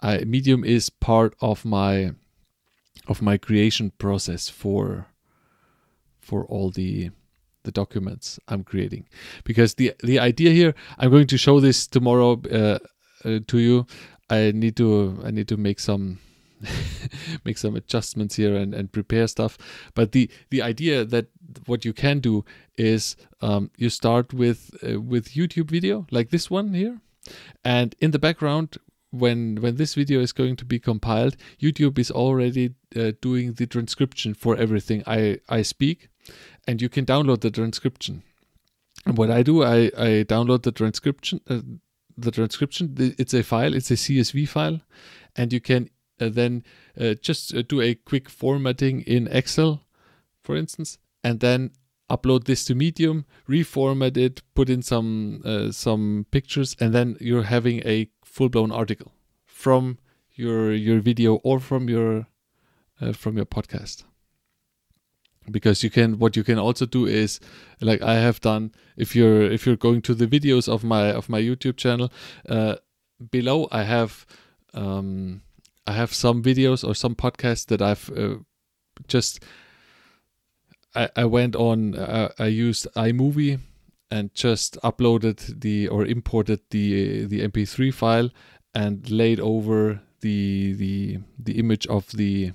I, 0.00 0.24
Medium 0.24 0.64
is 0.64 0.90
part 0.90 1.36
of 1.40 1.64
my 1.64 2.12
of 3.06 3.20
my 3.20 3.36
creation 3.36 3.92
process 3.98 4.48
for 4.48 5.06
for 6.20 6.44
all 6.46 6.70
the 6.70 7.10
the 7.64 7.72
documents 7.72 8.38
I'm 8.48 8.64
creating. 8.64 9.06
Because 9.44 9.74
the 9.74 9.92
the 10.02 10.18
idea 10.18 10.50
here 10.50 10.74
I'm 10.98 11.10
going 11.10 11.26
to 11.28 11.38
show 11.38 11.60
this 11.60 11.86
tomorrow 11.86 12.40
uh, 12.50 12.78
uh, 13.24 13.40
to 13.46 13.58
you. 13.58 13.86
I 14.30 14.52
need 14.52 14.76
to 14.76 15.20
I 15.24 15.30
need 15.30 15.48
to 15.48 15.56
make 15.56 15.78
some 15.78 16.18
make 17.44 17.58
some 17.58 17.76
adjustments 17.76 18.36
here 18.36 18.56
and, 18.56 18.74
and 18.74 18.90
prepare 18.90 19.26
stuff. 19.26 19.58
But 19.94 20.12
the 20.12 20.30
the 20.50 20.62
idea 20.62 21.04
that 21.04 21.26
what 21.66 21.84
you 21.84 21.92
can 21.92 22.20
do 22.20 22.44
is 22.76 23.16
um, 23.42 23.70
you 23.76 23.90
start 23.90 24.32
with 24.32 24.70
uh, 24.82 25.00
with 25.00 25.34
YouTube 25.34 25.70
video 25.70 26.06
like 26.10 26.30
this 26.30 26.50
one 26.50 26.72
here 26.74 27.00
and 27.64 27.94
in 28.00 28.10
the 28.10 28.18
background 28.18 28.76
when 29.10 29.56
when 29.60 29.76
this 29.76 29.94
video 29.94 30.20
is 30.20 30.32
going 30.32 30.56
to 30.56 30.64
be 30.64 30.78
compiled 30.78 31.36
youtube 31.60 31.98
is 31.98 32.10
already 32.10 32.74
uh, 32.96 33.12
doing 33.20 33.52
the 33.54 33.66
transcription 33.66 34.34
for 34.34 34.56
everything 34.56 35.02
i 35.06 35.38
i 35.48 35.62
speak. 35.62 36.08
And 36.66 36.80
you 36.80 36.88
can 36.88 37.04
download 37.04 37.40
the 37.40 37.50
transcription. 37.50 38.22
And 39.06 39.18
what 39.18 39.30
i 39.30 39.42
do 39.42 39.62
i 39.62 39.90
i 39.96 40.24
download 40.24 40.62
the 40.62 40.72
transcription 40.72 41.40
uh, 41.48 41.60
the 42.16 42.30
transcription. 42.30 42.94
It's 43.18 43.34
a 43.34 43.42
file. 43.42 43.74
It's 43.74 43.90
a 43.90 43.94
csv 43.94 44.48
file. 44.48 44.80
And 45.36 45.52
you 45.52 45.60
can 45.60 45.90
uh, 46.20 46.28
then 46.28 46.62
uh, 46.98 47.14
just 47.14 47.54
uh, 47.54 47.62
do 47.62 47.80
a 47.80 47.94
quick 47.94 48.28
formatting 48.28 49.02
in 49.02 49.28
excel 49.28 49.82
for 50.42 50.56
instance. 50.56 50.98
And 51.22 51.40
then 51.40 51.72
upload 52.14 52.44
this 52.44 52.64
to 52.64 52.74
Medium, 52.74 53.24
reformat 53.48 54.16
it, 54.16 54.42
put 54.54 54.68
in 54.70 54.82
some 54.82 55.42
uh, 55.44 55.70
some 55.72 56.26
pictures, 56.30 56.76
and 56.80 56.94
then 56.94 57.16
you're 57.20 57.44
having 57.44 57.80
a 57.84 58.08
full 58.24 58.48
blown 58.48 58.72
article 58.72 59.12
from 59.44 59.98
your 60.34 60.72
your 60.72 61.00
video 61.00 61.36
or 61.42 61.60
from 61.60 61.88
your 61.88 62.26
uh, 63.00 63.12
from 63.12 63.36
your 63.36 63.46
podcast. 63.46 64.04
Because 65.50 65.84
you 65.84 65.90
can, 65.90 66.18
what 66.18 66.36
you 66.36 66.42
can 66.42 66.58
also 66.58 66.86
do 66.86 67.04
is, 67.04 67.38
like 67.80 68.00
I 68.00 68.14
have 68.14 68.40
done, 68.40 68.72
if 68.96 69.14
you're 69.14 69.42
if 69.42 69.66
you're 69.66 69.76
going 69.76 70.00
to 70.02 70.14
the 70.14 70.26
videos 70.26 70.68
of 70.68 70.84
my 70.84 71.12
of 71.12 71.28
my 71.28 71.40
YouTube 71.40 71.76
channel, 71.76 72.10
uh, 72.48 72.76
below 73.30 73.68
I 73.70 73.82
have 73.82 74.24
um, 74.72 75.42
I 75.86 75.92
have 75.92 76.14
some 76.14 76.42
videos 76.42 76.82
or 76.86 76.94
some 76.94 77.14
podcasts 77.14 77.66
that 77.66 77.82
I've 77.82 78.10
uh, 78.16 78.36
just 79.06 79.44
I, 80.94 81.08
I 81.16 81.24
went 81.24 81.56
on 81.56 81.96
uh, 81.96 82.30
I 82.38 82.46
used 82.46 82.86
iMovie 82.96 83.60
and 84.10 84.32
just 84.34 84.78
uploaded 84.82 85.60
the 85.60 85.88
or 85.88 86.04
imported 86.06 86.60
the 86.70 87.24
the 87.26 87.40
MP3 87.40 87.92
file 87.92 88.30
and 88.74 89.10
laid 89.10 89.40
over 89.40 90.00
the 90.20 90.74
the 90.74 91.18
the 91.38 91.58
image 91.58 91.86
of 91.88 92.12
the 92.12 92.52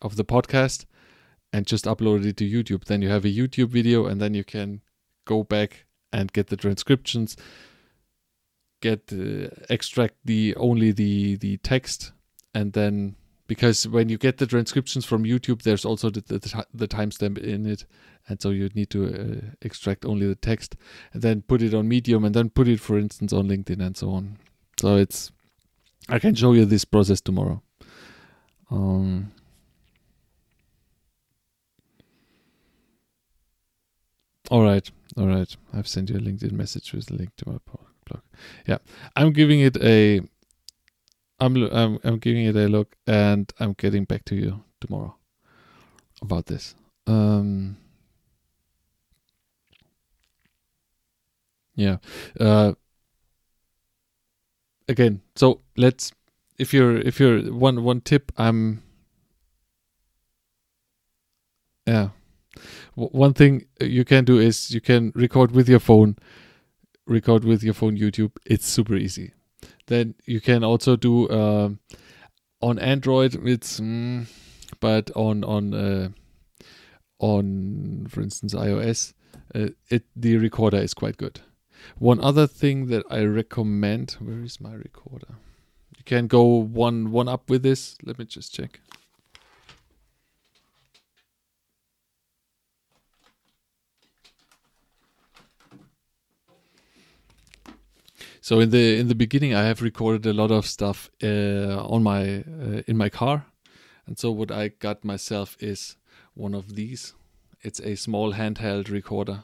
of 0.00 0.16
the 0.16 0.24
podcast 0.24 0.84
and 1.52 1.66
just 1.66 1.84
uploaded 1.84 2.26
it 2.26 2.36
to 2.36 2.48
YouTube. 2.48 2.84
Then 2.84 3.02
you 3.02 3.08
have 3.08 3.24
a 3.24 3.28
YouTube 3.28 3.68
video 3.68 4.06
and 4.06 4.20
then 4.20 4.34
you 4.34 4.44
can 4.44 4.82
go 5.24 5.42
back 5.42 5.86
and 6.12 6.32
get 6.32 6.48
the 6.48 6.56
transcriptions, 6.56 7.36
get 8.80 9.12
uh, 9.12 9.48
extract 9.68 10.14
the 10.24 10.54
only 10.56 10.92
the 10.92 11.36
the 11.36 11.56
text 11.58 12.12
and 12.54 12.72
then 12.72 13.16
because 13.46 13.86
when 13.86 14.08
you 14.08 14.18
get 14.18 14.38
the 14.38 14.46
transcriptions 14.46 15.04
from 15.04 15.24
YouTube, 15.24 15.62
there's 15.62 15.84
also 15.84 16.10
the, 16.10 16.20
the, 16.20 16.66
the 16.72 16.88
timestamp 16.88 17.38
in 17.38 17.66
it, 17.66 17.84
and 18.28 18.40
so 18.40 18.50
you 18.50 18.68
need 18.74 18.90
to 18.90 19.06
uh, 19.06 19.50
extract 19.62 20.04
only 20.04 20.26
the 20.26 20.34
text 20.34 20.76
and 21.12 21.22
then 21.22 21.42
put 21.42 21.62
it 21.62 21.74
on 21.74 21.88
Medium 21.88 22.24
and 22.24 22.34
then 22.34 22.50
put 22.50 22.68
it, 22.68 22.80
for 22.80 22.98
instance, 22.98 23.32
on 23.32 23.48
LinkedIn 23.48 23.80
and 23.80 23.96
so 23.96 24.10
on. 24.10 24.38
So 24.78 24.96
it's 24.96 25.32
I 26.08 26.18
can 26.18 26.34
show 26.34 26.52
you 26.52 26.64
this 26.64 26.84
process 26.84 27.20
tomorrow. 27.20 27.62
Um, 28.70 29.32
all 34.50 34.62
right, 34.62 34.90
all 35.16 35.26
right. 35.26 35.56
I've 35.72 35.88
sent 35.88 36.10
you 36.10 36.16
a 36.16 36.20
LinkedIn 36.20 36.52
message 36.52 36.92
with 36.92 37.10
a 37.10 37.14
link 37.14 37.30
to 37.36 37.48
my 37.48 37.58
blog. 37.66 37.86
Yeah, 38.66 38.78
I'm 39.14 39.32
giving 39.32 39.60
it 39.60 39.76
a 39.82 40.20
I'm, 41.38 41.56
I'm 41.70 41.98
I'm 42.02 42.18
giving 42.18 42.46
it 42.46 42.56
a 42.56 42.68
look 42.68 42.96
and 43.06 43.52
I'm 43.60 43.74
getting 43.74 44.04
back 44.04 44.24
to 44.26 44.34
you 44.36 44.64
tomorrow 44.80 45.16
about 46.22 46.46
this. 46.46 46.74
Um, 47.06 47.76
yeah. 51.74 51.98
Uh, 52.40 52.72
again, 54.88 55.20
so 55.34 55.60
let's 55.76 56.12
if 56.58 56.72
you're 56.72 56.96
if 56.96 57.20
you're 57.20 57.40
one 57.52 57.84
one 57.84 58.00
tip 58.00 58.32
I'm 58.36 58.82
yeah 61.86 62.10
one 62.94 63.34
thing 63.34 63.66
you 63.80 64.04
can 64.04 64.24
do 64.24 64.38
is 64.38 64.70
you 64.70 64.80
can 64.80 65.12
record 65.14 65.52
with 65.52 65.68
your 65.68 65.78
phone 65.78 66.16
record 67.06 67.44
with 67.44 67.62
your 67.62 67.74
phone 67.74 67.96
youtube 67.96 68.32
it's 68.44 68.66
super 68.66 68.96
easy 68.96 69.32
then 69.86 70.14
you 70.24 70.40
can 70.40 70.64
also 70.64 70.96
do 70.96 71.28
uh, 71.28 71.70
on 72.60 72.78
Android. 72.78 73.34
It's 73.46 73.80
mm, 73.80 74.26
but 74.80 75.10
on 75.14 75.44
on 75.44 75.74
uh, 75.74 76.08
on 77.18 78.06
for 78.08 78.20
instance 78.20 78.54
iOS, 78.54 79.14
uh, 79.54 79.68
it 79.90 80.04
the 80.14 80.36
recorder 80.36 80.78
is 80.78 80.94
quite 80.94 81.16
good. 81.16 81.40
One 81.98 82.20
other 82.20 82.46
thing 82.46 82.86
that 82.86 83.04
I 83.10 83.24
recommend. 83.24 84.16
Where 84.20 84.42
is 84.42 84.60
my 84.60 84.74
recorder? 84.74 85.36
You 85.96 86.04
can 86.04 86.26
go 86.26 86.44
one 86.44 87.10
one 87.10 87.28
up 87.28 87.48
with 87.48 87.62
this. 87.62 87.96
Let 88.02 88.18
me 88.18 88.24
just 88.24 88.54
check. 88.54 88.80
So 98.46 98.60
in 98.60 98.70
the 98.70 98.96
in 99.00 99.08
the 99.08 99.16
beginning, 99.16 99.54
I 99.54 99.64
have 99.64 99.82
recorded 99.82 100.24
a 100.24 100.32
lot 100.32 100.52
of 100.52 100.66
stuff 100.66 101.10
uh, 101.20 101.84
on 101.94 102.04
my 102.04 102.44
uh, 102.62 102.82
in 102.86 102.96
my 102.96 103.08
car, 103.08 103.44
and 104.06 104.16
so 104.16 104.30
what 104.30 104.52
I 104.52 104.68
got 104.68 105.04
myself 105.04 105.56
is 105.58 105.96
one 106.34 106.54
of 106.54 106.76
these. 106.76 107.12
It's 107.62 107.80
a 107.80 107.96
small 107.96 108.34
handheld 108.34 108.88
recorder. 108.88 109.42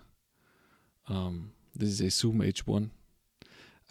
Um, 1.08 1.50
this 1.74 1.88
is 1.88 2.00
a 2.00 2.10
Zoom 2.10 2.42
H1. 2.42 2.90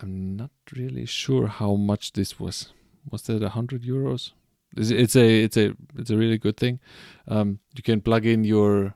I'm 0.01 0.37
not 0.37 0.51
really 0.73 1.05
sure 1.05 1.47
how 1.47 1.75
much 1.75 2.13
this 2.13 2.39
was. 2.39 2.71
Was 3.11 3.23
that 3.23 3.43
a 3.43 3.49
hundred 3.49 3.83
euros? 3.83 4.31
It's, 4.77 5.17
a 5.17 5.43
it's 5.43 5.57
a 5.57 5.73
it's 5.97 6.09
a 6.09 6.15
really 6.15 6.37
good 6.37 6.55
thing. 6.55 6.79
Um, 7.27 7.59
you 7.75 7.83
can 7.83 7.99
plug 7.99 8.25
in 8.25 8.45
your 8.45 8.95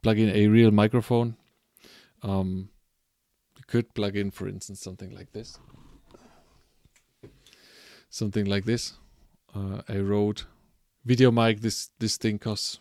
plug 0.00 0.18
in 0.18 0.30
a 0.30 0.48
real 0.48 0.70
microphone. 0.70 1.36
Um, 2.22 2.70
you 3.56 3.64
could 3.66 3.94
plug 3.94 4.16
in, 4.16 4.30
for 4.30 4.48
instance, 4.48 4.80
something 4.80 5.10
like 5.10 5.32
this. 5.32 5.58
Something 8.10 8.46
like 8.46 8.64
this. 8.64 8.94
Uh, 9.54 9.82
a 9.88 10.34
video 11.04 11.30
mic. 11.30 11.60
This 11.60 11.90
this 11.98 12.16
thing 12.16 12.38
costs. 12.38 12.80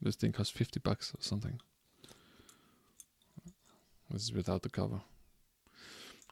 This 0.00 0.16
thing 0.16 0.32
costs 0.32 0.52
fifty 0.56 0.80
bucks 0.80 1.12
or 1.14 1.20
something. 1.20 1.60
This 4.10 4.22
is 4.22 4.32
without 4.32 4.62
the 4.62 4.70
cover. 4.70 5.00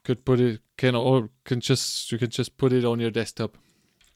Could 0.03 0.25
put 0.25 0.39
it 0.39 0.61
can 0.77 0.95
or 0.95 1.29
can 1.43 1.59
just 1.61 2.11
you 2.11 2.17
can 2.17 2.29
just 2.29 2.57
put 2.57 2.71
it 2.73 2.85
on 2.85 2.99
your 2.99 3.11
desktop, 3.11 3.57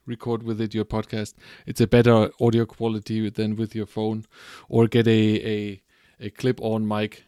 record 0.06 0.42
with 0.42 0.60
it 0.60 0.74
your 0.74 0.84
podcast. 0.84 1.34
It's 1.66 1.80
a 1.80 1.86
better 1.86 2.30
audio 2.40 2.64
quality 2.66 3.28
than 3.30 3.56
with 3.56 3.74
your 3.74 3.86
phone, 3.86 4.24
or 4.68 4.86
get 4.86 5.06
a 5.06 5.46
a 5.46 5.82
a 6.20 6.30
clip-on 6.30 6.86
mic. 6.86 7.24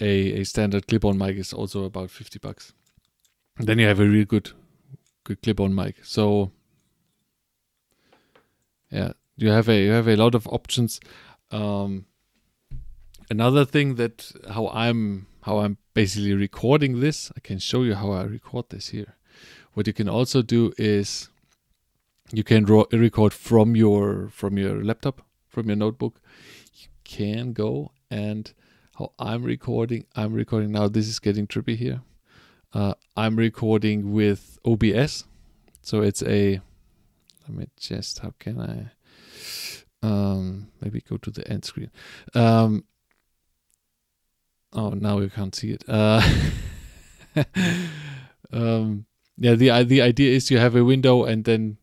A 0.00 0.40
a 0.40 0.44
standard 0.44 0.86
clip-on 0.86 1.16
mic 1.18 1.36
is 1.36 1.52
also 1.52 1.84
about 1.84 2.10
fifty 2.10 2.38
bucks. 2.38 2.72
then 3.58 3.78
you 3.78 3.86
have 3.86 4.00
a 4.00 4.04
really 4.04 4.24
good 4.24 4.50
good 5.24 5.42
clip-on 5.42 5.74
mic. 5.74 5.96
So 6.04 6.50
yeah, 8.90 9.12
you 9.36 9.50
have 9.50 9.68
a 9.68 9.84
you 9.84 9.92
have 9.92 10.08
a 10.08 10.16
lot 10.16 10.34
of 10.34 10.46
options. 10.48 11.00
Um, 11.50 12.06
another 13.30 13.64
thing 13.64 13.94
that 13.96 14.32
how 14.50 14.68
I'm 14.68 15.26
how 15.42 15.58
I'm 15.58 15.78
basically 15.94 16.34
recording 16.34 17.00
this, 17.00 17.30
I 17.36 17.40
can 17.40 17.58
show 17.58 17.82
you 17.82 17.94
how 17.94 18.10
I 18.12 18.24
record 18.24 18.70
this 18.70 18.88
here. 18.88 19.16
What 19.74 19.86
you 19.86 19.92
can 19.92 20.08
also 20.08 20.42
do 20.42 20.72
is 20.78 21.28
you 22.32 22.44
can 22.44 22.64
ro- 22.64 22.86
record 22.92 23.32
from 23.32 23.76
your 23.76 24.28
from 24.30 24.58
your 24.58 24.82
laptop, 24.84 25.22
from 25.48 25.68
your 25.68 25.76
notebook. 25.76 26.20
You 26.74 26.88
can 27.04 27.52
go 27.52 27.92
and 28.10 28.52
how 28.94 29.12
I'm 29.18 29.42
recording. 29.42 30.06
I'm 30.14 30.32
recording 30.32 30.72
now. 30.72 30.88
This 30.88 31.08
is 31.08 31.18
getting 31.18 31.46
trippy 31.46 31.76
here. 31.76 32.02
Uh, 32.72 32.94
I'm 33.16 33.36
recording 33.36 34.12
with 34.12 34.58
OBS, 34.64 35.24
so 35.82 36.00
it's 36.00 36.22
a. 36.22 36.60
Let 37.48 37.58
me 37.58 37.66
just. 37.76 38.20
How 38.20 38.34
can 38.38 38.60
I? 38.60 40.06
Um, 40.06 40.68
maybe 40.80 41.00
go 41.00 41.16
to 41.16 41.30
the 41.30 41.46
end 41.48 41.64
screen. 41.64 41.90
Um, 42.34 42.84
oh, 44.72 44.90
now 44.90 45.18
you 45.18 45.30
can't 45.30 45.54
see 45.54 45.72
it. 45.72 45.84
Uh, 45.88 46.22
um, 48.52 49.06
yeah, 49.36 49.54
the 49.54 49.82
the 49.84 50.02
idea 50.02 50.36
is 50.36 50.50
you 50.50 50.58
have 50.58 50.76
a 50.76 50.84
window 50.84 51.24
and 51.24 51.44
then 51.44 51.78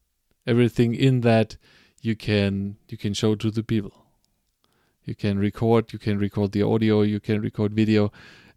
everything 0.47 0.95
in 0.95 1.21
that 1.21 1.57
you 2.01 2.15
can 2.15 2.77
you 2.87 2.97
can 2.97 3.13
show 3.13 3.35
to 3.35 3.51
the 3.51 3.63
people. 3.63 4.00
You 5.03 5.15
can 5.15 5.39
record, 5.39 5.93
you 5.93 5.99
can 5.99 6.19
record 6.19 6.51
the 6.51 6.63
audio, 6.63 7.01
you 7.01 7.19
can 7.19 7.41
record 7.41 7.73
video, 7.73 8.11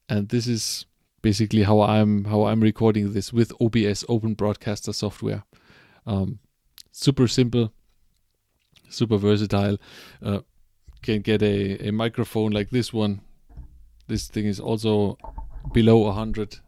and 0.08 0.28
this 0.28 0.46
is 0.46 0.86
basically 1.22 1.62
how 1.62 1.80
I'm 1.80 2.24
how 2.24 2.44
I'm 2.44 2.60
recording 2.60 3.12
this 3.12 3.32
with 3.32 3.52
OBS 3.60 4.04
Open 4.08 4.34
Broadcaster 4.34 4.92
software. 4.92 5.44
Um, 6.06 6.38
super 6.92 7.26
simple 7.28 7.72
super 8.94 9.16
versatile. 9.16 9.78
Uh, 10.22 10.40
can 11.02 11.20
get 11.20 11.42
a, 11.42 11.88
a 11.88 11.90
microphone 11.92 12.52
like 12.52 12.70
this 12.70 12.92
one. 12.92 13.20
This 14.08 14.28
thing 14.28 14.46
is 14.46 14.58
also 14.58 15.18
below 15.72 15.98
100. 15.98 16.58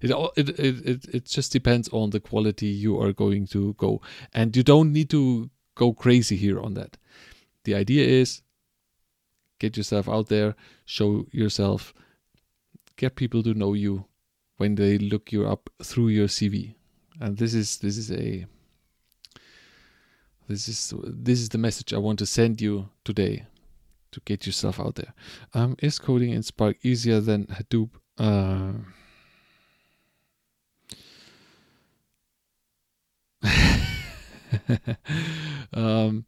It, 0.00 0.10
it, 0.10 0.48
it, 0.48 0.58
it, 0.58 1.04
it 1.12 1.24
just 1.26 1.52
depends 1.52 1.88
on 1.90 2.10
the 2.10 2.20
quality 2.20 2.66
you 2.66 3.00
are 3.00 3.12
going 3.12 3.46
to 3.48 3.74
go. 3.74 4.00
And 4.32 4.56
you 4.56 4.62
don't 4.62 4.92
need 4.92 5.10
to 5.10 5.50
go 5.74 5.92
crazy 5.92 6.36
here 6.36 6.60
on 6.60 6.74
that. 6.74 6.96
The 7.64 7.74
idea 7.74 8.06
is 8.06 8.42
get 9.62 9.76
yourself 9.76 10.08
out 10.08 10.26
there, 10.26 10.56
show 10.84 11.24
yourself, 11.30 11.94
get 12.96 13.14
people 13.14 13.44
to 13.44 13.54
know 13.54 13.74
you 13.74 14.06
when 14.56 14.74
they 14.74 14.98
look 14.98 15.30
you 15.30 15.46
up 15.46 15.70
through 15.84 16.08
your 16.08 16.26
CV. 16.26 16.74
And 17.20 17.36
this 17.38 17.54
is 17.54 17.78
this 17.78 17.96
is 17.96 18.10
a 18.10 18.46
this 20.48 20.66
is 20.66 20.92
this 21.04 21.38
is 21.38 21.48
the 21.50 21.58
message 21.58 21.94
I 21.94 21.98
want 21.98 22.18
to 22.18 22.26
send 22.26 22.60
you 22.60 22.88
today 23.04 23.46
to 24.10 24.20
get 24.24 24.46
yourself 24.46 24.80
out 24.80 24.96
there. 24.96 25.14
Um, 25.54 25.76
is 25.78 26.00
coding 26.00 26.30
in 26.30 26.42
Spark 26.42 26.76
easier 26.82 27.20
than 27.20 27.46
Hadoop? 27.46 27.90
Uh, 28.18 28.72
um, 35.72 36.26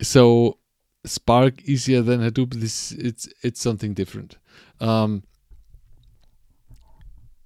so 0.00 0.58
Spark 1.04 1.62
easier 1.62 2.02
than 2.02 2.20
Hadoop. 2.20 2.54
This 2.54 2.92
it's 2.92 3.28
it's 3.42 3.60
something 3.60 3.94
different. 3.94 4.38
Um, 4.80 5.22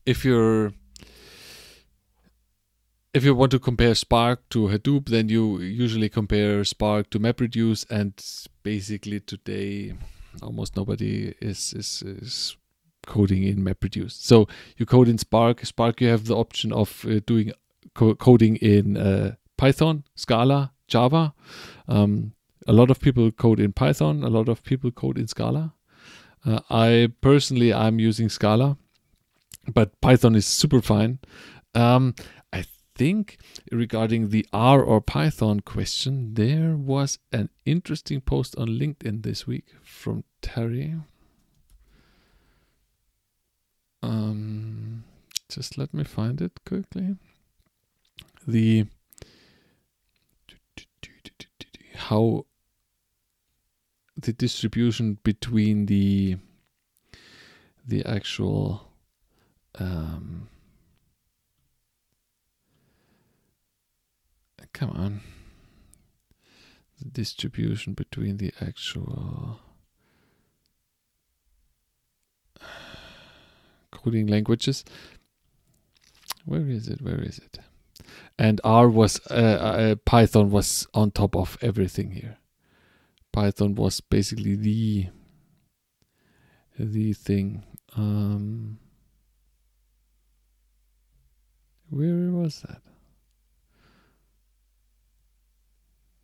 if 0.07 0.25
you're 0.25 0.73
if 3.15 3.25
you 3.25 3.35
want 3.35 3.51
to 3.51 3.59
compare 3.59 3.95
Spark 3.95 4.49
to 4.51 4.69
Hadoop, 4.69 5.09
then 5.09 5.29
you 5.29 5.59
usually 5.59 6.09
compare 6.09 6.65
Spark 6.65 7.11
to 7.11 7.19
MapReduce, 7.19 7.85
and 7.91 8.13
basically 8.63 9.21
today 9.21 9.95
almost 10.43 10.77
nobody 10.77 11.35
is 11.41 11.75
is, 11.75 12.03
is 12.03 12.57
coding 13.07 13.43
in 13.43 13.65
MapReduce. 13.65 14.13
So 14.13 14.47
you 14.77 14.87
code 14.87 15.09
in 15.09 15.19
Spark. 15.19 15.65
Spark, 15.65 16.01
you 16.01 16.09
have 16.09 16.27
the 16.27 16.37
option 16.37 16.73
of 16.73 17.05
uh, 17.05 17.21
doing 17.27 17.53
co- 17.95 18.15
coding 18.15 18.57
in 18.57 18.97
uh, 18.97 19.35
Python, 19.57 20.05
Scala, 20.15 20.73
Java. 20.87 21.35
Um, 21.89 22.33
a 22.69 22.73
lot 22.73 22.91
of 22.91 23.01
people 23.01 23.31
code 23.33 23.59
in 23.59 23.73
Python. 23.73 24.23
A 24.23 24.29
lot 24.29 24.49
of 24.49 24.63
people 24.63 24.91
code 24.91 25.19
in 25.19 25.27
Scala. 25.27 25.73
Uh, 26.45 26.61
I 26.71 27.09
personally 27.21 27.73
I'm 27.73 27.99
using 27.99 28.29
Scala, 28.29 28.77
but 29.73 29.99
Python 30.01 30.37
is 30.37 30.47
super 30.47 30.83
fine. 30.83 31.19
Um, 31.75 32.15
I 32.53 32.67
think 32.95 33.39
regarding 33.73 34.29
the 34.29 34.47
R 34.53 34.83
or 34.83 35.01
Python 35.01 35.61
question, 35.61 36.35
there 36.35 36.77
was 36.77 37.19
an 37.33 37.49
interesting 37.65 38.21
post 38.21 38.55
on 38.57 38.69
LinkedIn 38.69 39.23
this 39.23 39.47
week 39.47 39.65
from 39.83 40.25
Terry. 40.43 40.95
Um, 44.03 45.05
just 45.49 45.79
let 45.79 45.93
me 45.95 46.05
find 46.05 46.41
it 46.41 46.53
quickly. 46.65 47.17
The 48.47 48.87
how 51.97 52.47
the 54.19 54.33
distribution 54.33 55.19
between 55.23 55.87
the 55.87 56.37
the 57.87 58.05
actual 58.05 58.91
um, 59.79 60.49
come 64.73 64.91
on. 64.91 65.21
The 67.01 67.09
distribution 67.11 67.95
between 67.95 68.37
the 68.39 68.53
actual 68.61 69.61
coding 73.91 74.27
languages. 74.27 74.85
Where 76.45 76.69
is 76.69 76.89
it? 76.89 77.01
Where 77.03 77.21
is 77.21 77.39
it? 77.39 77.59
And 78.39 78.61
R 78.65 78.89
was 78.89 79.21
uh, 79.31 79.35
uh, 79.35 79.95
Python 80.05 80.51
was 80.51 80.87
on 80.95 81.11
top 81.11 81.37
of 81.37 81.59
everything 81.61 82.13
here. 82.13 82.39
Python 83.39 83.77
was 83.77 84.01
basically 84.01 84.57
the 84.57 85.07
the 86.77 87.13
thing. 87.13 87.63
Um, 87.95 88.81
where 91.89 92.33
was 92.33 92.63
that? 92.63 92.83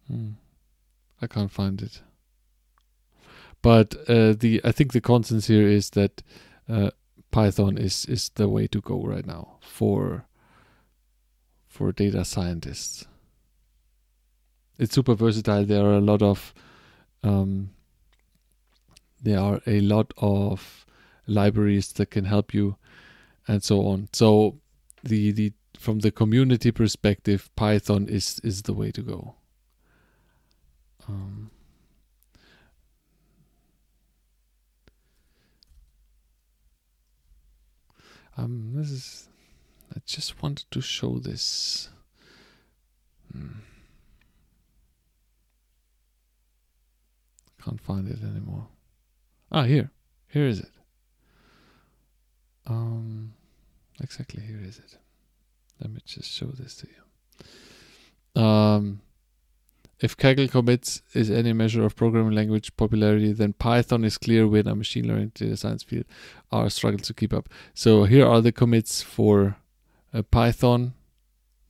Hmm. 0.08 0.30
I 1.22 1.28
can't 1.28 1.52
find 1.52 1.80
it. 1.82 2.02
But 3.62 3.94
uh, 4.08 4.32
the 4.32 4.60
I 4.64 4.72
think 4.72 4.92
the 4.92 5.00
consensus 5.00 5.46
here 5.46 5.68
is 5.68 5.90
that 5.90 6.20
uh, 6.68 6.90
Python 7.30 7.78
is 7.78 8.06
is 8.06 8.28
the 8.30 8.48
way 8.48 8.66
to 8.66 8.80
go 8.80 9.00
right 9.04 9.24
now 9.24 9.58
for 9.60 10.26
for 11.68 11.92
data 11.92 12.24
scientists. 12.24 13.06
It's 14.80 14.96
super 14.96 15.14
versatile. 15.14 15.64
There 15.64 15.84
are 15.84 15.98
a 15.98 16.00
lot 16.00 16.20
of 16.20 16.52
um, 17.24 17.70
there 19.22 19.40
are 19.40 19.60
a 19.66 19.80
lot 19.80 20.12
of 20.18 20.84
libraries 21.26 21.90
that 21.92 22.10
can 22.10 22.26
help 22.26 22.52
you, 22.52 22.76
and 23.48 23.62
so 23.62 23.86
on. 23.86 24.08
So 24.12 24.58
the 25.02 25.32
the 25.32 25.52
from 25.78 26.00
the 26.00 26.10
community 26.10 26.70
perspective, 26.70 27.50
Python 27.56 28.08
is 28.08 28.40
is 28.44 28.62
the 28.62 28.74
way 28.74 28.92
to 28.92 29.02
go. 29.02 29.34
Um, 31.08 31.50
um, 38.36 38.72
this 38.74 38.90
is. 38.90 39.28
I 39.96 40.00
just 40.06 40.42
wanted 40.42 40.66
to 40.72 40.80
show 40.80 41.18
this. 41.18 41.88
Hmm. 43.32 43.60
Can't 47.64 47.80
find 47.80 48.08
it 48.08 48.22
anymore. 48.22 48.66
Ah, 49.50 49.62
here. 49.62 49.90
Here 50.28 50.46
is 50.46 50.60
it. 50.60 50.72
Um, 52.66 53.34
exactly 54.02 54.42
here 54.42 54.60
is 54.62 54.78
it. 54.78 54.98
Let 55.80 55.90
me 55.90 56.00
just 56.04 56.30
show 56.30 56.46
this 56.46 56.74
to 56.76 56.88
you. 58.36 58.42
Um, 58.42 59.00
if 60.00 60.16
Kaggle 60.16 60.50
commits 60.50 61.02
is 61.14 61.30
any 61.30 61.52
measure 61.52 61.84
of 61.84 61.96
programming 61.96 62.34
language 62.34 62.76
popularity, 62.76 63.32
then 63.32 63.52
Python 63.54 64.04
is 64.04 64.18
clear 64.18 64.46
winner. 64.46 64.74
Machine 64.74 65.08
learning 65.08 65.32
data 65.34 65.56
science 65.56 65.82
field 65.82 66.04
are 66.50 66.68
struggle 66.68 67.00
to 67.00 67.14
keep 67.14 67.32
up. 67.32 67.48
So 67.74 68.04
here 68.04 68.26
are 68.26 68.40
the 68.40 68.52
commits 68.52 69.02
for 69.02 69.56
uh, 70.12 70.22
Python, 70.22 70.94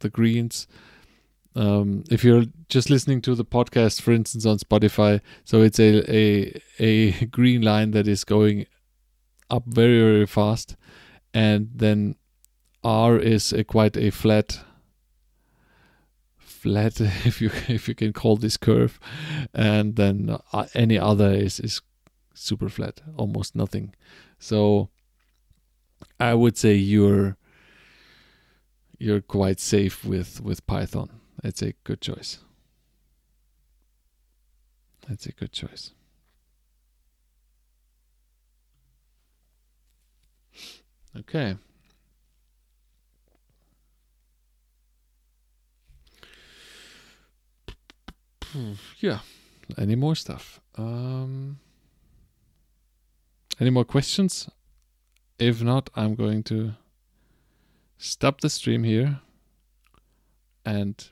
the 0.01 0.09
greens. 0.09 0.66
Um, 1.57 2.05
if 2.11 2.25
you're 2.25 2.45
just 2.69 2.91
listening 2.91 3.21
to 3.23 3.35
the 3.35 3.45
podcast, 3.45 4.01
for 4.01 4.13
instance, 4.13 4.45
on 4.45 4.59
Spotify, 4.59 5.21
so 5.45 5.63
it's 5.63 5.79
a 5.79 6.03
a 6.13 6.61
a 6.79 7.27
green 7.27 7.63
line 7.63 7.93
that 7.93 8.09
is 8.09 8.25
going 8.25 8.67
up 9.51 9.63
very 9.67 10.01
very 10.01 10.27
fast, 10.27 10.77
and 11.33 11.69
then 11.75 12.17
R 12.83 13.17
is 13.19 13.53
a 13.53 13.63
quite 13.63 13.97
a 13.97 14.11
flat 14.11 14.61
flat 16.39 17.01
if 17.25 17.41
you 17.41 17.51
if 17.69 17.89
you 17.89 17.95
can 17.95 18.13
call 18.13 18.37
this 18.37 18.57
curve. 18.57 18.99
And 19.55 19.97
then 19.97 20.37
uh, 20.53 20.67
any 20.75 20.99
other 20.99 21.33
is 21.33 21.61
is 21.61 21.81
super 22.35 22.69
flat 22.69 23.01
almost 23.17 23.55
nothing. 23.55 23.95
So 24.39 24.91
i 26.21 26.35
would 26.35 26.57
say 26.57 26.75
you're 26.75 27.37
you're 28.99 29.21
quite 29.21 29.61
safe 29.61 30.05
with 30.05 30.41
with 30.41 30.67
python 30.67 31.11
it's 31.45 31.62
a 31.62 31.72
good 31.84 32.01
choice 32.01 32.38
that's 35.07 35.26
a 35.26 35.32
good 35.32 35.53
choice 35.53 35.92
okay 41.16 41.57
yeah. 49.01 49.20
Any 49.78 49.95
more 49.95 50.14
stuff? 50.14 50.61
Um, 50.76 51.59
any 53.61 53.70
more 53.70 53.84
questions? 53.84 54.49
If 55.38 55.62
not, 55.62 55.90
I'm 55.97 56.14
going 56.14 56.42
to 56.45 56.72
stop 57.99 58.40
the 58.40 58.51
stream 58.51 58.84
here. 58.84 59.20
And 60.64 61.11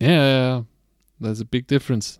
yeah, 0.00 0.62
there's 1.20 1.40
a 1.40 1.44
big 1.44 1.66
difference. 1.66 2.18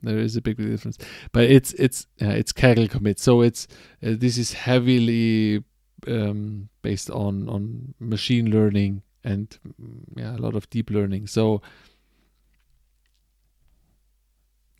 There 0.00 0.18
is 0.18 0.36
a 0.36 0.40
big, 0.40 0.58
difference, 0.58 0.96
but 1.32 1.44
it's 1.44 1.72
it's 1.72 2.06
uh, 2.22 2.26
it's 2.26 2.52
Kaggle 2.52 2.88
commit, 2.88 3.18
so 3.18 3.40
it's 3.40 3.66
uh, 4.00 4.14
this 4.16 4.38
is 4.38 4.52
heavily 4.52 5.64
um, 6.06 6.68
based 6.82 7.10
on 7.10 7.48
on 7.48 7.94
machine 7.98 8.48
learning 8.50 9.02
and 9.24 9.58
mm, 9.66 10.04
yeah, 10.16 10.36
a 10.36 10.38
lot 10.38 10.54
of 10.54 10.70
deep 10.70 10.90
learning. 10.90 11.26
So 11.26 11.62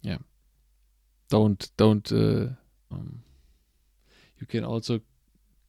yeah. 0.03 0.19
Don't 1.29 1.69
don't 1.77 2.11
uh, 2.13 2.47
um, 2.91 3.23
you 4.39 4.47
can 4.47 4.65
also 4.65 5.01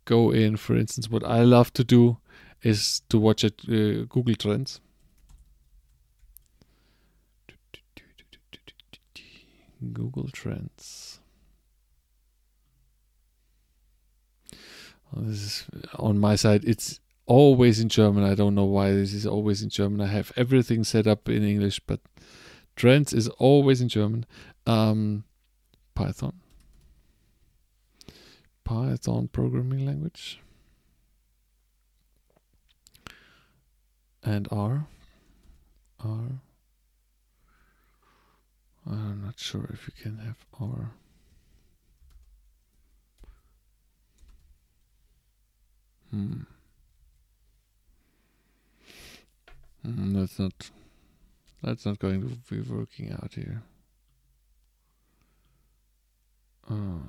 go 0.06 0.32
in 0.32 0.58
for 0.58 0.76
instance 0.76 1.10
what 1.10 1.24
i 1.24 1.42
love 1.44 1.72
to 1.74 1.84
do 1.84 2.18
is 2.64 3.02
to 3.10 3.20
watch 3.20 3.44
at 3.44 3.54
uh, 3.70 4.06
google 4.10 4.36
trends 4.36 4.82
google 9.94 10.30
trends 10.32 11.20
oh, 15.16 15.22
this 15.22 15.40
is 15.40 15.66
on 15.96 16.18
my 16.18 16.36
side 16.36 16.64
it's 16.66 17.00
always 17.26 17.80
in 17.80 17.90
german 17.90 18.24
i 18.24 18.34
don't 18.34 18.56
know 18.56 18.66
why 18.66 18.92
this 18.92 19.14
is 19.14 19.26
always 19.26 19.62
in 19.62 19.70
german 19.70 20.02
i 20.02 20.08
have 20.08 20.32
everything 20.36 20.84
set 20.84 21.08
up 21.08 21.30
in 21.30 21.44
english 21.44 21.80
but 21.80 22.02
Trends 22.80 23.12
is 23.12 23.28
always 23.28 23.82
in 23.82 23.90
German. 23.90 24.26
Um, 24.66 25.26
Python. 25.96 26.40
Python 28.64 29.28
programming 29.28 29.86
language. 29.86 30.40
And 34.24 34.48
R. 34.50 34.88
R. 36.00 36.40
I'm 38.90 39.22
not 39.24 39.40
sure 39.40 39.70
if 39.72 39.88
you 39.88 39.94
can 40.02 40.18
have 40.20 40.38
R. 40.60 40.92
Hmm. 46.10 46.42
Mm, 49.86 50.14
that's 50.14 50.40
not 50.40 50.54
that's 51.62 51.86
not 51.86 52.00
going 52.00 52.22
to 52.22 52.56
be 52.56 52.62
working 52.62 53.12
out 53.12 53.34
here. 53.36 53.62
Oh. 56.70 57.02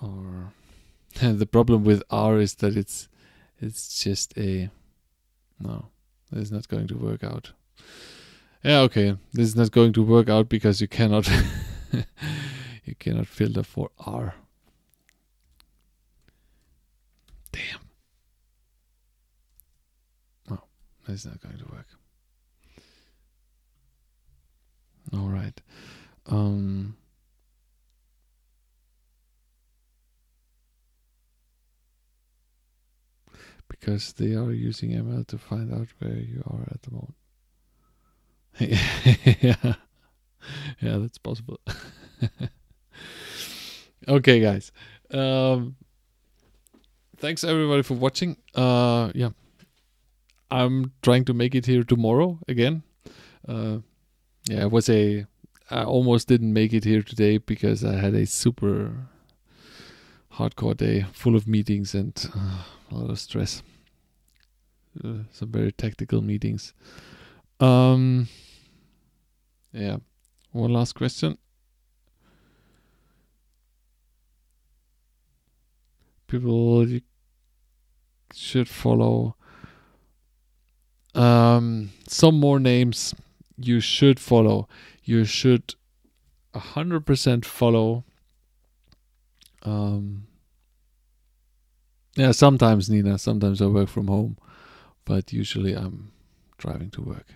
Or 0.00 0.52
the 1.20 1.46
problem 1.46 1.84
with 1.84 2.02
R 2.10 2.38
is 2.38 2.54
that 2.56 2.76
it's 2.76 3.08
it's 3.60 4.02
just 4.02 4.36
a 4.38 4.70
no. 5.60 5.86
it's 6.32 6.50
not 6.50 6.68
going 6.68 6.88
to 6.88 6.96
work 6.96 7.22
out. 7.22 7.52
Yeah, 8.64 8.80
okay. 8.80 9.16
This 9.32 9.48
is 9.48 9.56
not 9.56 9.72
going 9.72 9.92
to 9.92 10.02
work 10.02 10.30
out 10.30 10.48
because 10.48 10.80
you 10.80 10.88
cannot 10.88 11.30
you 12.84 12.94
cannot 12.98 13.26
filter 13.26 13.62
for 13.62 13.90
R. 13.98 14.34
Damn. 17.52 17.84
It's 21.06 21.26
not 21.26 21.40
going 21.42 21.58
to 21.58 21.66
work. 21.66 21.86
All 25.12 25.28
right. 25.28 25.60
Um, 26.26 26.96
because 33.68 34.14
they 34.14 34.34
are 34.34 34.52
using 34.52 34.92
ML 34.92 35.26
to 35.26 35.36
find 35.36 35.74
out 35.74 35.88
where 35.98 36.16
you 36.16 36.42
are 36.46 36.66
at 36.70 36.80
the 36.82 36.90
moment. 36.90 37.14
Yeah, 38.58 38.78
yeah, 40.80 40.98
that's 40.98 41.18
possible. 41.18 41.60
okay, 44.08 44.40
guys. 44.40 44.72
Um, 45.10 45.76
thanks 47.18 47.44
everybody 47.44 47.82
for 47.82 47.94
watching. 47.94 48.36
Uh, 48.54 49.10
yeah. 49.14 49.30
I'm 50.50 50.92
trying 51.02 51.24
to 51.24 51.34
make 51.34 51.54
it 51.54 51.66
here 51.66 51.82
tomorrow 51.82 52.38
again. 52.46 52.82
Uh, 53.48 53.78
yeah, 54.48 54.62
it 54.62 54.70
was 54.70 54.88
a. 54.88 55.26
I 55.70 55.82
almost 55.82 56.28
didn't 56.28 56.52
make 56.52 56.72
it 56.72 56.84
here 56.84 57.02
today 57.02 57.38
because 57.38 57.84
I 57.84 57.94
had 57.94 58.14
a 58.14 58.26
super 58.26 58.92
hardcore 60.34 60.76
day 60.76 61.06
full 61.12 61.34
of 61.34 61.48
meetings 61.48 61.94
and 61.94 62.12
uh, 62.36 62.62
a 62.90 62.94
lot 62.94 63.10
of 63.10 63.18
stress. 63.18 63.62
Uh, 65.02 65.24
some 65.32 65.50
very 65.50 65.72
tactical 65.72 66.20
meetings. 66.20 66.72
Um, 67.58 68.28
yeah. 69.74 69.98
One 70.52 70.72
last 70.72 70.94
question. 70.94 71.36
People 76.26 76.86
should 78.32 78.68
follow 78.68 79.36
um, 81.14 81.90
some 82.08 82.38
more 82.40 82.58
names 82.58 83.14
you 83.56 83.80
should 83.80 84.18
follow. 84.18 84.68
You 85.04 85.24
should 85.24 85.74
100% 86.54 87.44
follow. 87.44 88.04
Um, 89.62 90.26
yeah, 92.16 92.32
sometimes 92.32 92.90
Nina, 92.90 93.18
sometimes 93.18 93.62
I 93.62 93.66
work 93.66 93.88
from 93.88 94.08
home, 94.08 94.36
but 95.04 95.32
usually 95.32 95.74
I'm 95.74 96.12
driving 96.58 96.90
to 96.90 97.02
work. 97.02 97.26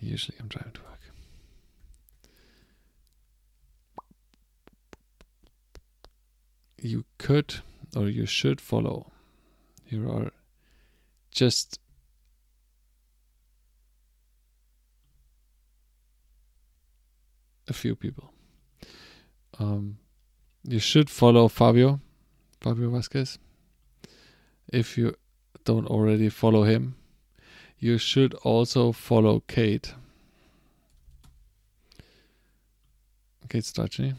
Usually 0.00 0.36
I'm 0.40 0.48
driving 0.48 0.72
to 0.72 0.80
work. 0.82 0.91
You 6.82 7.04
could 7.16 7.60
or 7.94 8.08
you 8.08 8.26
should 8.26 8.60
follow. 8.60 9.12
Here 9.84 10.08
are 10.08 10.32
just 11.30 11.78
a 17.68 17.72
few 17.72 17.94
people. 17.94 18.32
Um, 19.60 19.98
you 20.64 20.80
should 20.80 21.08
follow 21.08 21.46
Favio, 21.46 22.00
Favio 22.60 22.90
Vazquez. 22.90 23.38
If 24.72 24.98
you 24.98 25.14
don't 25.64 25.86
already 25.86 26.30
follow 26.30 26.64
him, 26.64 26.96
you 27.78 27.96
should 27.96 28.34
also 28.42 28.90
follow 28.90 29.38
Kate. 29.46 29.94
Kate 33.48 33.62
Strachnyi. 33.62 34.16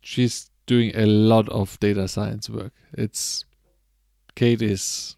She's 0.00 0.50
doing 0.70 0.92
a 0.94 1.04
lot 1.04 1.48
of 1.48 1.78
data 1.80 2.06
science 2.06 2.48
work. 2.48 2.72
It's 2.92 3.44
Kate 4.36 4.62
is 4.62 5.16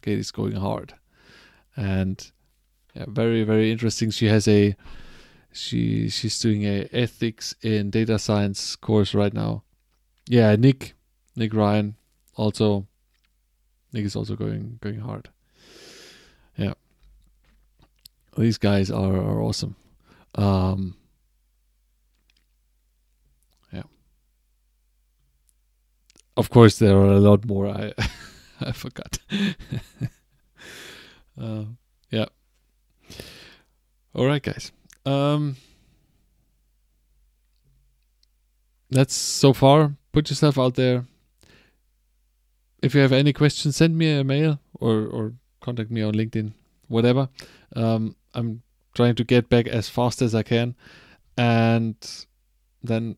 Kate 0.00 0.20
is 0.20 0.30
going 0.30 0.54
hard, 0.54 0.94
and 1.76 2.30
yeah, 2.94 3.06
very 3.08 3.42
very 3.42 3.72
interesting. 3.72 4.10
She 4.12 4.26
has 4.26 4.46
a 4.46 4.76
she 5.52 6.08
she's 6.08 6.38
doing 6.38 6.62
a 6.64 6.88
ethics 6.92 7.52
in 7.62 7.90
data 7.90 8.16
science 8.16 8.76
course 8.76 9.12
right 9.12 9.34
now. 9.34 9.64
Yeah, 10.28 10.54
Nick 10.54 10.94
Nick 11.34 11.52
Ryan 11.52 11.96
also 12.36 12.86
Nick 13.92 14.04
is 14.04 14.14
also 14.14 14.36
going 14.36 14.78
going 14.80 15.00
hard. 15.00 15.30
Yeah, 16.56 16.74
these 18.38 18.56
guys 18.56 18.88
are 18.88 19.16
are 19.16 19.42
awesome. 19.42 19.74
Um, 20.36 20.96
yeah, 23.72 23.82
of 26.36 26.50
course 26.50 26.78
there 26.78 26.96
are 26.96 27.12
a 27.12 27.20
lot 27.20 27.44
more. 27.44 27.68
I 27.68 27.92
I 28.60 28.72
forgot. 28.72 29.18
uh, 31.40 31.64
yeah. 32.10 32.26
All 34.14 34.26
right, 34.26 34.42
guys. 34.42 34.72
Um, 35.04 35.56
that's 38.90 39.14
so 39.14 39.52
far. 39.52 39.94
Put 40.12 40.30
yourself 40.30 40.58
out 40.58 40.74
there. 40.74 41.06
If 42.82 42.94
you 42.94 43.00
have 43.00 43.12
any 43.12 43.32
questions, 43.32 43.76
send 43.76 43.96
me 43.96 44.12
a 44.12 44.24
mail 44.24 44.60
or 44.80 45.06
or 45.06 45.32
contact 45.60 45.90
me 45.90 46.02
on 46.02 46.14
LinkedIn, 46.14 46.52
whatever. 46.88 47.28
Um, 47.74 48.16
I'm 48.34 48.62
trying 48.94 49.14
to 49.14 49.24
get 49.24 49.48
back 49.48 49.66
as 49.66 49.88
fast 49.88 50.20
as 50.20 50.34
I 50.34 50.42
can, 50.42 50.74
and 51.38 51.96
then 52.82 53.16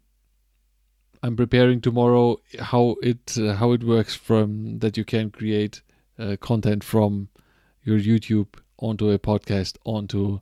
I'm 1.24 1.36
preparing 1.36 1.80
tomorrow 1.80 2.36
how 2.60 2.96
it 3.02 3.38
uh, 3.38 3.54
how 3.54 3.72
it 3.72 3.82
works 3.82 4.14
from 4.14 4.80
that 4.80 4.98
you 4.98 5.06
can 5.06 5.30
create 5.30 5.80
uh, 6.18 6.36
content 6.38 6.84
from 6.84 7.30
your 7.82 7.98
YouTube 7.98 8.48
onto 8.76 9.10
a 9.10 9.18
podcast 9.18 9.78
onto 9.86 10.40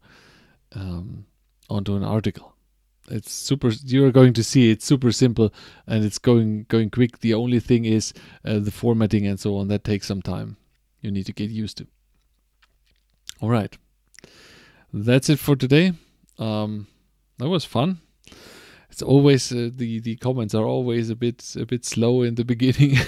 um, 0.74 1.26
onto 1.70 1.94
an 1.94 2.02
article. 2.02 2.56
It's 3.08 3.30
super. 3.30 3.70
You're 3.84 4.10
going 4.10 4.32
to 4.32 4.42
see 4.42 4.72
it's 4.72 4.84
super 4.84 5.12
simple 5.12 5.54
and 5.86 6.04
it's 6.04 6.18
going 6.18 6.66
going 6.68 6.90
quick. 6.90 7.20
The 7.20 7.34
only 7.34 7.60
thing 7.60 7.84
is 7.84 8.12
uh, 8.44 8.58
the 8.58 8.72
formatting 8.72 9.24
and 9.24 9.38
so 9.38 9.54
on. 9.58 9.68
That 9.68 9.84
takes 9.84 10.08
some 10.08 10.20
time. 10.20 10.56
You 11.00 11.12
need 11.12 11.26
to 11.26 11.32
get 11.32 11.50
used 11.50 11.78
to. 11.78 11.86
All 13.40 13.50
right, 13.50 13.78
that's 14.92 15.30
it 15.30 15.38
for 15.38 15.54
today. 15.54 15.92
Um, 16.40 16.88
that 17.38 17.48
was 17.48 17.64
fun 17.64 18.00
it's 18.92 19.00
always 19.00 19.50
uh, 19.50 19.70
the 19.74 20.00
the 20.00 20.16
comments 20.16 20.54
are 20.54 20.66
always 20.66 21.08
a 21.08 21.16
bit 21.16 21.56
a 21.58 21.64
bit 21.64 21.84
slow 21.84 22.22
in 22.22 22.34
the 22.34 22.44
beginning. 22.52 22.98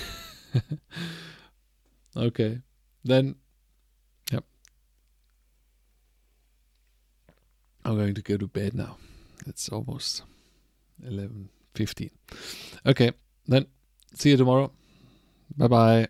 okay, 2.17 2.63
then 3.05 3.35
yep. 4.33 4.45
I'm 7.85 7.97
going 7.97 8.15
to 8.15 8.23
go 8.23 8.39
to 8.39 8.47
bed 8.47 8.73
now. 8.75 8.97
It's 9.47 9.69
almost 9.69 10.23
eleven 11.07 11.51
fifteen. 11.75 12.11
Okay, 12.87 13.13
then 13.47 13.67
see 14.15 14.31
you 14.31 14.39
tomorrow. 14.39 14.73
Bye 15.59 15.69
bye. 15.69 16.09